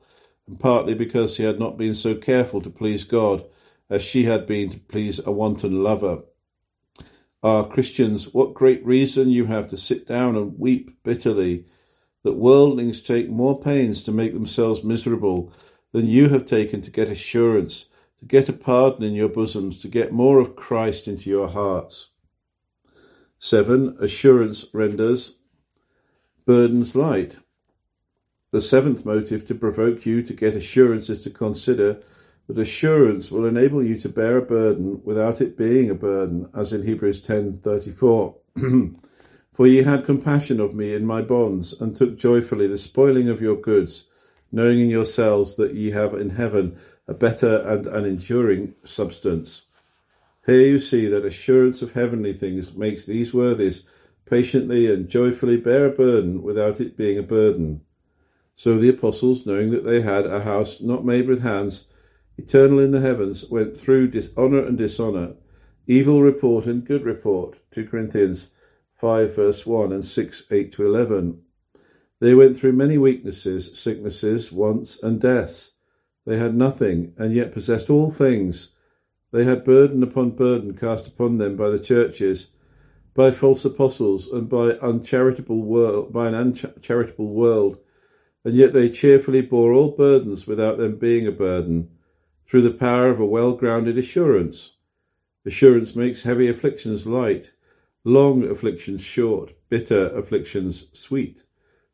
and 0.48 0.58
partly 0.58 0.94
because 0.94 1.36
he 1.36 1.44
had 1.44 1.60
not 1.60 1.78
been 1.78 1.94
so 1.94 2.14
careful 2.14 2.60
to 2.60 2.70
please 2.70 3.04
God 3.04 3.44
as 3.88 4.02
she 4.02 4.24
had 4.24 4.46
been 4.46 4.70
to 4.70 4.78
please 4.78 5.20
a 5.24 5.30
wanton 5.30 5.82
lover. 5.82 6.22
Ah, 7.42 7.62
Christians, 7.62 8.34
what 8.34 8.54
great 8.54 8.84
reason 8.84 9.30
you 9.30 9.46
have 9.46 9.68
to 9.68 9.76
sit 9.76 10.06
down 10.06 10.36
and 10.36 10.58
weep 10.58 11.02
bitterly 11.02 11.66
that 12.22 12.32
worldlings 12.32 13.02
take 13.02 13.28
more 13.28 13.60
pains 13.60 14.02
to 14.02 14.12
make 14.12 14.32
themselves 14.32 14.84
miserable 14.84 15.52
than 15.92 16.06
you 16.06 16.28
have 16.28 16.44
taken 16.44 16.80
to 16.82 16.90
get 16.90 17.08
assurance, 17.08 17.86
to 18.18 18.24
get 18.24 18.48
a 18.48 18.52
pardon 18.52 19.02
in 19.02 19.14
your 19.14 19.28
bosoms, 19.28 19.78
to 19.78 19.88
get 19.88 20.12
more 20.12 20.38
of 20.38 20.56
Christ 20.56 21.08
into 21.08 21.30
your 21.30 21.48
hearts. 21.48 22.10
7. 23.38 23.96
Assurance 24.00 24.66
renders 24.72 25.36
burdens 26.46 26.94
light. 26.94 27.38
The 28.52 28.60
seventh 28.60 29.06
motive 29.06 29.46
to 29.46 29.54
provoke 29.54 30.04
you 30.04 30.22
to 30.22 30.34
get 30.34 30.56
assurance 30.56 31.08
is 31.08 31.22
to 31.22 31.30
consider 31.30 32.02
that 32.48 32.58
assurance 32.58 33.30
will 33.30 33.46
enable 33.46 33.82
you 33.82 33.96
to 33.98 34.08
bear 34.08 34.36
a 34.36 34.42
burden 34.42 35.00
without 35.04 35.40
it 35.40 35.56
being 35.56 35.88
a 35.88 35.94
burden, 35.94 36.48
as 36.52 36.72
in 36.72 36.82
Hebrews 36.82 37.22
10:34. 37.22 38.34
For 39.60 39.66
ye 39.66 39.82
had 39.82 40.06
compassion 40.06 40.58
of 40.58 40.74
me 40.74 40.94
in 40.94 41.04
my 41.04 41.20
bonds, 41.20 41.78
and 41.78 41.94
took 41.94 42.16
joyfully 42.16 42.66
the 42.66 42.78
spoiling 42.78 43.28
of 43.28 43.42
your 43.42 43.56
goods, 43.56 44.04
knowing 44.50 44.78
in 44.78 44.88
yourselves 44.88 45.56
that 45.56 45.74
ye 45.74 45.90
have 45.90 46.14
in 46.14 46.30
heaven 46.30 46.78
a 47.06 47.12
better 47.12 47.58
and 47.58 47.86
an 47.86 48.06
enduring 48.06 48.72
substance. 48.84 49.64
Here 50.46 50.62
you 50.62 50.78
see 50.78 51.08
that 51.08 51.26
assurance 51.26 51.82
of 51.82 51.92
heavenly 51.92 52.32
things 52.32 52.74
makes 52.74 53.04
these 53.04 53.34
worthies 53.34 53.82
patiently 54.24 54.90
and 54.90 55.10
joyfully 55.10 55.58
bear 55.58 55.84
a 55.84 55.90
burden 55.90 56.40
without 56.40 56.80
it 56.80 56.96
being 56.96 57.18
a 57.18 57.22
burden. 57.22 57.82
So 58.54 58.78
the 58.78 58.88
apostles, 58.88 59.44
knowing 59.44 59.72
that 59.72 59.84
they 59.84 60.00
had 60.00 60.24
a 60.24 60.42
house 60.42 60.80
not 60.80 61.04
made 61.04 61.28
with 61.28 61.42
hands, 61.42 61.84
eternal 62.38 62.78
in 62.78 62.92
the 62.92 63.02
heavens, 63.02 63.44
went 63.50 63.76
through 63.76 64.08
dishonour 64.08 64.64
and 64.64 64.78
dishonour, 64.78 65.34
evil 65.86 66.22
report 66.22 66.64
and 66.64 66.82
good 66.82 67.04
report. 67.04 67.58
2 67.74 67.88
Corinthians 67.88 68.46
5, 69.00 69.34
verse 69.34 69.66
1 69.66 69.92
and 69.92 70.04
6, 70.04 70.42
8 70.50 70.72
to 70.72 70.86
11. 70.86 71.40
They 72.20 72.34
went 72.34 72.58
through 72.58 72.72
many 72.72 72.98
weaknesses, 72.98 73.78
sicknesses, 73.78 74.52
wants, 74.52 75.02
and 75.02 75.20
deaths. 75.20 75.72
They 76.26 76.38
had 76.38 76.54
nothing, 76.54 77.14
and 77.16 77.34
yet 77.34 77.52
possessed 77.52 77.88
all 77.88 78.10
things. 78.10 78.72
They 79.32 79.44
had 79.44 79.64
burden 79.64 80.02
upon 80.02 80.32
burden 80.32 80.76
cast 80.76 81.06
upon 81.06 81.38
them 81.38 81.56
by 81.56 81.70
the 81.70 81.78
churches, 81.78 82.48
by 83.14 83.30
false 83.30 83.64
apostles, 83.64 84.26
and 84.26 84.48
by 84.48 84.72
uncharitable 84.72 85.62
world, 85.62 86.12
by 86.12 86.28
an 86.28 86.34
uncharitable 86.34 87.28
world 87.28 87.78
and 88.44 88.54
yet 88.54 88.72
they 88.72 88.88
cheerfully 88.88 89.42
bore 89.42 89.72
all 89.72 89.90
burdens 89.90 90.46
without 90.46 90.78
them 90.78 90.96
being 90.96 91.26
a 91.26 91.32
burden, 91.32 91.90
through 92.48 92.62
the 92.62 92.70
power 92.70 93.08
of 93.08 93.20
a 93.20 93.26
well 93.26 93.52
grounded 93.52 93.98
assurance. 93.98 94.76
Assurance 95.44 95.94
makes 95.94 96.22
heavy 96.22 96.48
afflictions 96.48 97.06
light, 97.06 97.52
long 98.04 98.44
afflictions 98.44 99.02
short, 99.02 99.52
bitter 99.68 100.08
afflictions 100.16 100.86
sweet. 100.92 101.42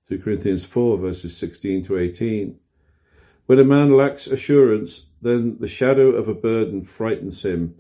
2 0.08 0.18
Corinthians 0.18 0.64
4, 0.64 0.98
verses 0.98 1.36
16 1.36 1.84
to 1.84 1.98
18. 1.98 2.58
When 3.46 3.58
a 3.58 3.64
man 3.64 3.90
lacks 3.90 4.26
assurance, 4.26 5.06
then 5.22 5.56
the 5.58 5.68
shadow 5.68 6.10
of 6.10 6.28
a 6.28 6.34
burden 6.34 6.84
frightens 6.84 7.42
him. 7.42 7.74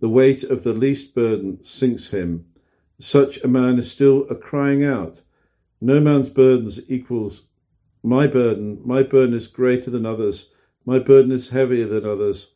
The 0.00 0.08
weight 0.08 0.44
of 0.44 0.62
the 0.62 0.72
least 0.72 1.14
burden 1.14 1.62
sinks 1.64 2.08
him. 2.08 2.46
Such 2.98 3.38
a 3.38 3.48
man 3.48 3.78
is 3.78 3.90
still 3.90 4.26
a 4.30 4.34
crying 4.34 4.84
out. 4.84 5.20
No 5.80 6.00
man's 6.00 6.28
burdens 6.28 6.80
equals 6.88 7.48
my 8.04 8.26
burden, 8.26 8.80
my 8.84 9.04
burden 9.04 9.32
is 9.32 9.46
greater 9.46 9.88
than 9.88 10.04
others. 10.04 10.48
My 10.84 10.98
burden 10.98 11.30
is 11.30 11.50
heavier 11.50 11.86
than 11.86 12.04
others. 12.04 12.48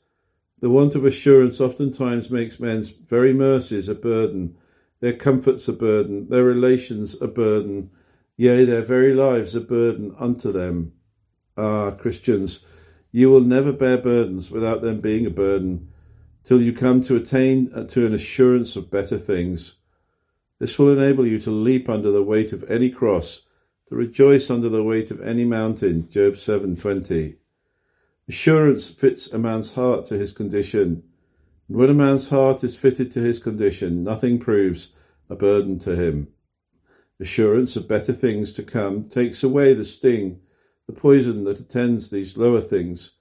The 0.58 0.70
want 0.70 0.96
of 0.96 1.04
assurance 1.04 1.60
oftentimes 1.60 2.30
makes 2.30 2.58
men's 2.58 2.90
very 2.90 3.32
mercies 3.32 3.88
a 3.88 3.94
burden, 3.94 4.56
their 5.00 5.12
comforts 5.12 5.68
a 5.68 5.72
burden, 5.72 6.28
their 6.28 6.44
relations 6.44 7.20
a 7.20 7.28
burden, 7.28 7.90
yea, 8.36 8.64
their 8.64 8.82
very 8.82 9.14
lives 9.14 9.54
a 9.54 9.60
burden 9.60 10.14
unto 10.18 10.52
them. 10.52 10.92
Ah, 11.56 11.90
Christians, 11.92 12.60
you 13.12 13.30
will 13.30 13.40
never 13.40 13.72
bear 13.72 13.98
burdens 13.98 14.50
without 14.50 14.82
them 14.82 15.00
being 15.00 15.26
a 15.26 15.30
burden, 15.30 15.88
till 16.44 16.60
you 16.60 16.72
come 16.72 17.00
to 17.00 17.16
attain 17.16 17.70
to 17.88 18.06
an 18.06 18.14
assurance 18.14 18.76
of 18.76 18.90
better 18.90 19.18
things. 19.18 19.74
This 20.58 20.78
will 20.78 20.92
enable 20.92 21.26
you 21.26 21.38
to 21.40 21.50
leap 21.50 21.88
under 21.88 22.10
the 22.10 22.22
weight 22.22 22.52
of 22.52 22.64
any 22.70 22.88
cross 22.88 23.42
to 23.88 23.94
rejoice 23.94 24.50
under 24.50 24.68
the 24.68 24.82
weight 24.82 25.10
of 25.10 25.20
any 25.20 25.44
mountain. 25.44 26.08
Job 26.10 26.34
7:20. 26.34 27.36
Assurance 28.28 28.88
fits 28.88 29.32
a 29.32 29.38
man's 29.38 29.72
heart 29.72 30.06
to 30.06 30.18
his 30.18 30.32
condition, 30.32 31.04
and 31.68 31.76
when 31.76 31.90
a 31.90 31.94
man's 31.94 32.28
heart 32.28 32.62
is 32.64 32.76
fitted 32.76 33.10
to 33.12 33.20
his 33.20 33.38
condition, 33.38 34.04
nothing 34.04 34.38
proves 34.38 34.88
a 35.28 35.36
burden 35.36 35.78
to 35.80 35.96
him. 35.96 36.28
Assurance 37.20 37.76
of 37.76 37.88
better 37.88 38.12
things 38.12 38.52
to 38.54 38.62
come 38.62 39.08
takes 39.08 39.42
away 39.42 39.74
the 39.74 39.84
sting, 39.84 40.40
the 40.86 40.92
poison 40.92 41.42
that 41.44 41.60
attends 41.60 42.10
these 42.10 42.36
lower 42.36 42.60
things, 42.60 43.12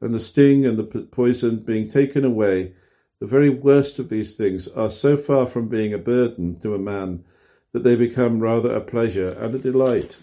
and 0.00 0.14
the 0.14 0.20
sting 0.20 0.66
and 0.66 0.78
the 0.78 0.84
poison 0.84 1.56
being 1.58 1.88
taken 1.88 2.24
away, 2.24 2.74
the 3.20 3.26
very 3.26 3.50
worst 3.50 3.98
of 3.98 4.08
these 4.08 4.34
things 4.34 4.66
are 4.68 4.90
so 4.90 5.16
far 5.16 5.46
from 5.46 5.68
being 5.68 5.92
a 5.92 5.98
burden 5.98 6.58
to 6.60 6.74
a 6.74 6.78
man 6.78 7.24
that 7.72 7.84
they 7.84 7.96
become 7.96 8.40
rather 8.40 8.74
a 8.74 8.80
pleasure 8.80 9.30
and 9.40 9.54
a 9.54 9.58
delight. 9.58 10.16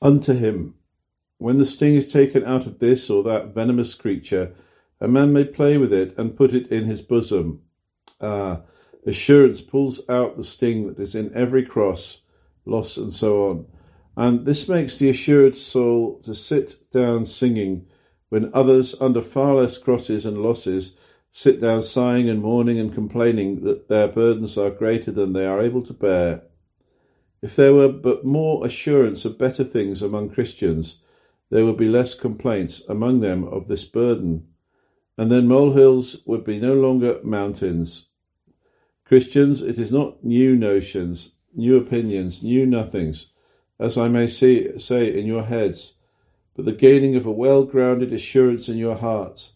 unto 0.00 0.32
him. 0.32 0.74
When 1.38 1.58
the 1.58 1.66
sting 1.66 1.94
is 1.94 2.08
taken 2.08 2.44
out 2.44 2.66
of 2.66 2.78
this 2.78 3.10
or 3.10 3.22
that 3.24 3.54
venomous 3.54 3.94
creature, 3.94 4.52
a 5.00 5.08
man 5.08 5.32
may 5.32 5.44
play 5.44 5.78
with 5.78 5.92
it 5.92 6.16
and 6.18 6.36
put 6.36 6.52
it 6.52 6.68
in 6.68 6.84
his 6.84 7.02
bosom. 7.02 7.62
Ah, 8.20 8.62
assurance 9.06 9.60
pulls 9.60 10.00
out 10.08 10.36
the 10.36 10.44
sting 10.44 10.88
that 10.88 10.98
is 10.98 11.14
in 11.14 11.32
every 11.34 11.64
cross, 11.64 12.18
loss, 12.64 12.96
and 12.96 13.12
so 13.12 13.48
on. 13.48 13.66
And 14.16 14.44
this 14.44 14.68
makes 14.68 14.96
the 14.96 15.08
assured 15.08 15.56
soul 15.56 16.20
to 16.24 16.34
sit 16.34 16.90
down 16.90 17.24
singing 17.24 17.86
when 18.28 18.50
others, 18.52 18.94
under 19.00 19.22
far 19.22 19.54
less 19.54 19.78
crosses 19.78 20.26
and 20.26 20.42
losses, 20.42 20.92
sit 21.30 21.60
down 21.60 21.82
sighing 21.82 22.28
and 22.28 22.42
mourning 22.42 22.78
and 22.78 22.92
complaining 22.92 23.62
that 23.64 23.88
their 23.88 24.08
burdens 24.08 24.58
are 24.58 24.70
greater 24.70 25.12
than 25.12 25.32
they 25.32 25.46
are 25.46 25.62
able 25.62 25.82
to 25.82 25.92
bear. 25.92 26.42
If 27.40 27.54
there 27.54 27.72
were 27.72 27.88
but 27.88 28.24
more 28.24 28.66
assurance 28.66 29.24
of 29.24 29.38
better 29.38 29.62
things 29.62 30.02
among 30.02 30.30
Christians, 30.30 30.98
there 31.50 31.64
would 31.64 31.76
be 31.76 31.88
less 31.88 32.14
complaints 32.14 32.82
among 32.88 33.20
them 33.20 33.44
of 33.44 33.68
this 33.68 33.84
burden, 33.84 34.48
and 35.18 35.32
then 35.32 35.48
molehills 35.48 36.16
would 36.24 36.44
be 36.44 36.60
no 36.60 36.74
longer 36.74 37.18
mountains. 37.24 38.06
Christians, 39.04 39.60
it 39.60 39.76
is 39.76 39.90
not 39.90 40.22
new 40.24 40.54
notions, 40.54 41.32
new 41.54 41.76
opinions, 41.76 42.40
new 42.40 42.64
nothings, 42.64 43.26
as 43.80 43.98
I 43.98 44.06
may 44.06 44.28
see, 44.28 44.78
say 44.78 45.12
in 45.12 45.26
your 45.26 45.42
heads, 45.42 45.94
but 46.54 46.64
the 46.64 46.72
gaining 46.72 47.16
of 47.16 47.26
a 47.26 47.32
well 47.32 47.64
grounded 47.64 48.12
assurance 48.12 48.68
in 48.68 48.78
your 48.78 48.94
hearts 48.94 49.52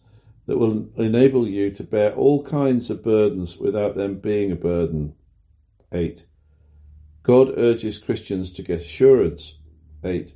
that 0.47 0.57
will 0.57 0.89
enable 0.97 1.47
you 1.47 1.71
to 1.71 1.83
bear 1.83 2.13
all 2.13 2.43
kinds 2.43 2.89
of 2.89 3.01
burdens 3.01 3.57
without 3.57 3.95
them 3.95 4.15
being 4.15 4.51
a 4.51 4.55
burden. 4.55 5.15
8. 5.93 6.25
God 7.21 7.53
urges 7.57 7.97
Christians 7.97 8.51
to 8.51 8.63
get 8.63 8.81
assurance. 8.81 9.59
8. 10.03 10.33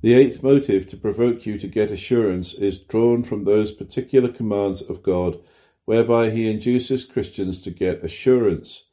The 0.00 0.14
eighth 0.14 0.42
motive 0.42 0.86
to 0.88 0.96
provoke 0.96 1.44
you 1.44 1.58
to 1.58 1.66
get 1.66 1.90
assurance 1.90 2.54
is 2.54 2.78
drawn 2.78 3.24
from 3.24 3.44
those 3.44 3.72
particular 3.72 4.28
commands 4.28 4.80
of 4.80 5.02
God 5.02 5.40
whereby 5.86 6.30
he 6.30 6.50
induces 6.50 7.04
Christians 7.04 7.58
to 7.62 7.70
get 7.70 8.04
assurance, 8.04 8.84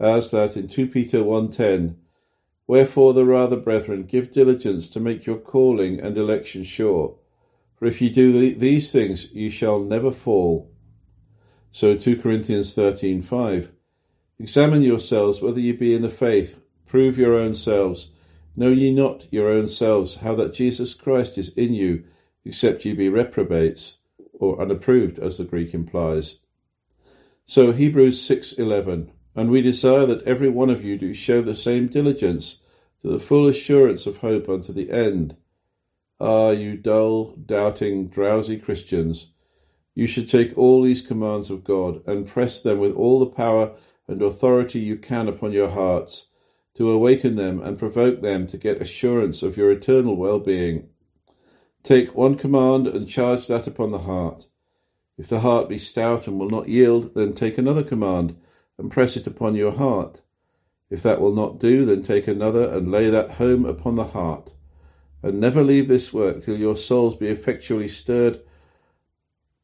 as 0.00 0.30
that 0.30 0.56
in 0.56 0.66
2 0.66 0.88
Peter 0.88 1.18
1.10, 1.18 1.96
Wherefore 2.66 3.12
the 3.12 3.26
rather, 3.26 3.56
brethren, 3.56 4.04
give 4.04 4.32
diligence 4.32 4.88
to 4.88 5.00
make 5.00 5.26
your 5.26 5.36
calling 5.36 6.00
and 6.00 6.16
election 6.16 6.64
sure. 6.64 7.16
For 7.76 7.84
if 7.84 8.00
ye 8.00 8.08
do 8.08 8.54
these 8.54 8.90
things, 8.90 9.30
ye 9.32 9.50
shall 9.50 9.80
never 9.80 10.10
fall. 10.10 10.72
So 11.70 11.96
2 11.96 12.16
Corinthians 12.16 12.74
13.5, 12.74 13.70
Examine 14.38 14.82
yourselves 14.82 15.42
whether 15.42 15.60
ye 15.60 15.72
be 15.72 15.94
in 15.94 16.02
the 16.02 16.08
faith, 16.08 16.58
prove 16.86 17.18
your 17.18 17.34
own 17.34 17.52
selves. 17.54 18.08
Know 18.54 18.68
ye 18.68 18.92
not 18.92 19.32
your 19.32 19.48
own 19.48 19.66
selves 19.66 20.16
how 20.16 20.34
that 20.34 20.52
Jesus 20.52 20.92
Christ 20.92 21.38
is 21.38 21.48
in 21.50 21.72
you, 21.72 22.04
except 22.44 22.84
ye 22.84 22.92
be 22.92 23.08
reprobates, 23.08 23.94
or 24.34 24.60
unapproved, 24.60 25.18
as 25.18 25.38
the 25.38 25.44
Greek 25.44 25.72
implies. 25.72 26.36
So 27.46 27.72
Hebrews 27.72 28.20
6:11, 28.20 29.10
and 29.34 29.50
we 29.50 29.62
desire 29.62 30.04
that 30.04 30.22
every 30.24 30.50
one 30.50 30.68
of 30.68 30.84
you 30.84 30.98
do 30.98 31.14
show 31.14 31.40
the 31.40 31.54
same 31.54 31.86
diligence 31.86 32.58
to 33.00 33.08
the 33.08 33.18
full 33.18 33.48
assurance 33.48 34.06
of 34.06 34.18
hope 34.18 34.48
unto 34.48 34.72
the 34.72 34.90
end. 34.90 35.36
Ah, 36.20 36.50
you 36.50 36.76
dull, 36.76 37.34
doubting, 37.36 38.08
drowsy 38.08 38.58
Christians, 38.58 39.28
you 39.94 40.06
should 40.06 40.28
take 40.28 40.56
all 40.56 40.82
these 40.82 41.02
commands 41.02 41.50
of 41.50 41.64
God 41.64 42.02
and 42.06 42.26
press 42.26 42.58
them 42.58 42.78
with 42.78 42.94
all 42.94 43.18
the 43.18 43.26
power 43.26 43.74
and 44.06 44.20
authority 44.20 44.78
you 44.78 44.96
can 44.96 45.26
upon 45.26 45.52
your 45.52 45.70
hearts 45.70 46.26
to 46.74 46.90
awaken 46.90 47.36
them 47.36 47.60
and 47.60 47.78
provoke 47.78 48.22
them 48.22 48.46
to 48.46 48.56
get 48.56 48.80
assurance 48.80 49.42
of 49.42 49.56
your 49.56 49.70
eternal 49.70 50.16
well 50.16 50.38
being. 50.38 50.88
Take 51.82 52.14
one 52.14 52.36
command 52.36 52.86
and 52.86 53.08
charge 53.08 53.46
that 53.48 53.66
upon 53.66 53.90
the 53.90 54.00
heart. 54.00 54.46
If 55.18 55.28
the 55.28 55.40
heart 55.40 55.68
be 55.68 55.78
stout 55.78 56.26
and 56.26 56.38
will 56.38 56.50
not 56.50 56.68
yield, 56.68 57.14
then 57.14 57.34
take 57.34 57.58
another 57.58 57.82
command 57.82 58.36
and 58.78 58.90
press 58.90 59.16
it 59.16 59.26
upon 59.26 59.54
your 59.54 59.72
heart. 59.72 60.22
If 60.90 61.02
that 61.02 61.20
will 61.20 61.34
not 61.34 61.58
do, 61.58 61.84
then 61.84 62.02
take 62.02 62.28
another 62.28 62.68
and 62.68 62.90
lay 62.90 63.10
that 63.10 63.32
home 63.32 63.64
upon 63.64 63.96
the 63.96 64.04
heart. 64.04 64.52
And 65.22 65.40
never 65.40 65.62
leave 65.62 65.88
this 65.88 66.12
work 66.12 66.42
till 66.42 66.58
your 66.58 66.76
souls 66.76 67.14
be 67.14 67.28
effectually 67.28 67.88
stirred 67.88 68.40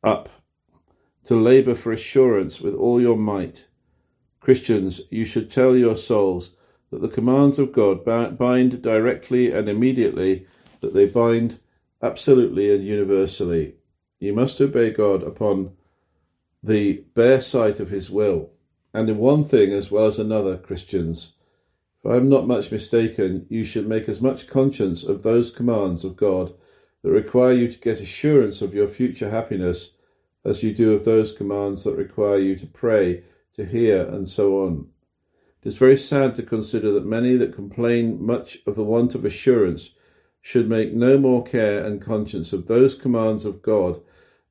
up 0.03 0.29
to 1.25 1.35
labour 1.35 1.75
for 1.75 1.93
assurance 1.93 2.61
with 2.61 2.75
all 2.75 3.01
your 3.01 3.17
might. 3.17 3.67
Christians, 4.41 5.03
you 5.11 5.25
should 5.25 5.51
tell 5.51 5.77
your 5.77 5.97
souls 5.97 6.53
that 6.91 7.03
the 7.03 7.09
commands 7.09 7.59
of 7.59 7.73
God 7.73 8.05
bind 8.05 8.83
directly 8.83 9.53
and 9.53 9.69
immediately, 9.69 10.47
that 10.81 10.95
they 10.95 11.07
bind 11.07 11.59
absolutely 12.03 12.73
and 12.75 12.85
universally. 12.85 13.75
You 14.21 14.33
must 14.33 14.61
obey 14.61 14.91
God 14.91 15.23
upon 15.23 15.73
the 16.63 17.05
bare 17.15 17.41
sight 17.41 17.79
of 17.79 17.91
his 17.91 18.11
will, 18.11 18.51
and 18.93 19.09
in 19.09 19.19
one 19.19 19.45
thing 19.45 19.73
as 19.73 19.91
well 19.91 20.07
as 20.07 20.19
another, 20.19 20.57
Christians. 20.57 21.35
If 22.03 22.11
I 22.11 22.17
am 22.17 22.29
not 22.29 22.47
much 22.47 22.73
mistaken, 22.73 23.47
you 23.49 23.65
should 23.65 23.89
make 23.89 24.09
as 24.09 24.21
much 24.21 24.49
conscience 24.49 25.05
of 25.05 25.23
those 25.23 25.51
commands 25.51 26.05
of 26.05 26.17
God 26.17 26.55
that 27.03 27.11
require 27.11 27.53
you 27.53 27.71
to 27.71 27.79
get 27.79 28.01
assurance 28.01 28.63
of 28.63 28.75
your 28.75 28.89
future 28.89 29.31
happiness 29.31 29.93
as 30.45 30.63
you 30.63 30.73
do 30.73 30.95
of 30.95 31.05
those 31.05 31.33
commands 31.33 31.85
that 31.85 31.97
require 31.97 32.39
you 32.39 32.57
to 32.57 32.67
pray, 32.67 33.25
to 33.55 33.65
hear, 33.65 34.07
and 34.07 34.29
so 34.29 34.65
on. 34.65 34.89
It 35.63 35.69
is 35.69 35.77
very 35.77 35.97
sad 35.97 36.37
to 36.37 36.43
consider 36.43 36.93
that 36.93 37.05
many 37.05 37.37
that 37.37 37.53
complain 37.53 38.25
much 38.25 38.61
of 38.65 38.77
the 38.77 38.85
want 38.85 39.15
of 39.17 39.25
assurance 39.25 39.91
should 40.41 40.69
make 40.69 40.95
no 40.95 41.19
more 41.19 41.43
care 41.43 41.85
and 41.85 42.01
conscience 42.01 42.53
of 42.53 42.69
those 42.69 42.95
commands 42.95 43.45
of 43.45 43.61
God 43.61 44.01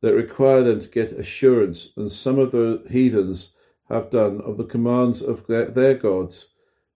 that 0.01 0.13
require 0.13 0.63
them 0.63 0.81
to 0.81 0.87
get 0.87 1.13
assurance 1.13 1.93
than 1.95 2.09
some 2.09 2.37
of 2.37 2.51
the 2.51 2.83
heathens 2.89 3.53
have 3.89 4.09
done 4.09 4.41
of 4.41 4.57
the 4.57 4.65
commands 4.65 5.21
of 5.21 5.47
their 5.47 5.93
gods, 5.93 6.49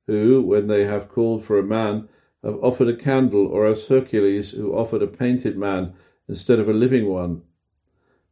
who, 0.08 0.41
when 0.41 0.67
they 0.67 0.84
have 0.84 1.08
called 1.08 1.45
for 1.45 1.58
a 1.58 1.63
man, 1.63 2.10
have 2.43 2.62
offered 2.62 2.89
a 2.89 2.95
candle, 2.95 3.47
or 3.47 3.65
as 3.65 3.88
Hercules, 3.88 4.52
who 4.52 4.74
offered 4.74 5.02
a 5.02 5.08
painted 5.08 5.58
man 5.58 5.93
instead 6.28 6.60
of 6.60 6.67
a 6.67 6.74
living 6.74 7.08
one. 7.08 7.43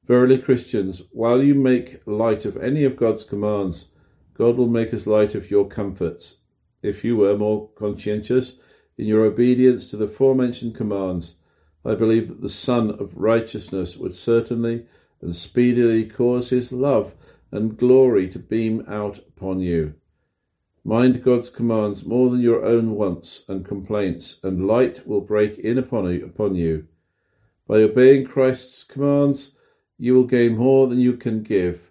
Verily, 0.06 0.40
Christians, 0.40 1.04
while 1.14 1.42
you 1.42 1.56
make 1.56 2.06
light 2.06 2.44
of 2.44 2.58
any 2.58 2.84
of 2.84 2.98
God's 2.98 3.24
commands, 3.24 3.92
God 4.40 4.56
will 4.56 4.70
make 4.70 4.94
us 4.94 5.06
light 5.06 5.36
of 5.36 5.52
your 5.52 5.68
comforts. 5.68 6.38
If 6.82 7.04
you 7.04 7.18
were 7.18 7.38
more 7.38 7.68
conscientious 7.76 8.54
in 8.98 9.06
your 9.06 9.26
obedience 9.26 9.90
to 9.90 9.98
the 9.98 10.08
forementioned 10.08 10.76
commands, 10.76 11.34
I 11.84 11.96
believe 11.96 12.30
that 12.30 12.42
the 12.42 12.48
Sun 12.48 12.92
of 12.92 13.18
Righteousness 13.18 13.98
would 13.98 14.16
certainly 14.16 14.86
and 15.22 15.36
speedily 15.36 16.06
cause 16.06 16.52
his 16.52 16.72
love 16.72 17.16
and 17.52 17.78
glory 17.78 18.30
to 18.30 18.40
beam 18.40 18.86
out 18.88 19.18
upon 19.18 19.60
you. 19.60 19.94
Mind 20.86 21.22
God's 21.22 21.50
commands 21.50 22.06
more 22.06 22.30
than 22.30 22.40
your 22.40 22.64
own 22.64 22.92
wants 22.96 23.44
and 23.50 23.66
complaints, 23.66 24.40
and 24.42 24.66
light 24.66 25.06
will 25.06 25.20
break 25.20 25.58
in 25.58 25.78
upon 25.78 26.10
you. 26.14 26.24
Upon 26.24 26.56
you. 26.56 26.88
By 27.68 27.80
obeying 27.80 28.26
Christ's 28.26 28.86
commands, 28.86 29.52
you 29.98 30.14
will 30.14 30.24
gain 30.24 30.56
more 30.56 30.88
than 30.88 31.00
you 31.00 31.18
can 31.18 31.44
give 31.44 31.89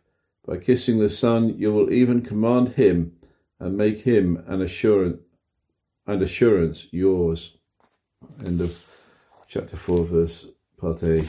by 0.48 0.56
kissing 0.56 0.98
the 0.98 1.10
Son, 1.10 1.58
you 1.58 1.70
will 1.70 1.92
even 1.92 2.22
command 2.22 2.70
him 2.70 3.12
and 3.60 3.76
make 3.76 4.00
him 4.00 4.42
an 4.46 4.62
assurance 4.62 5.20
and 6.06 6.22
assurance 6.22 6.86
yours. 6.90 7.58
End 8.46 8.62
of 8.62 8.82
chapter 9.46 9.76
4, 9.76 10.06
verse 10.06 10.46
part 10.78 11.02
A. 11.02 11.22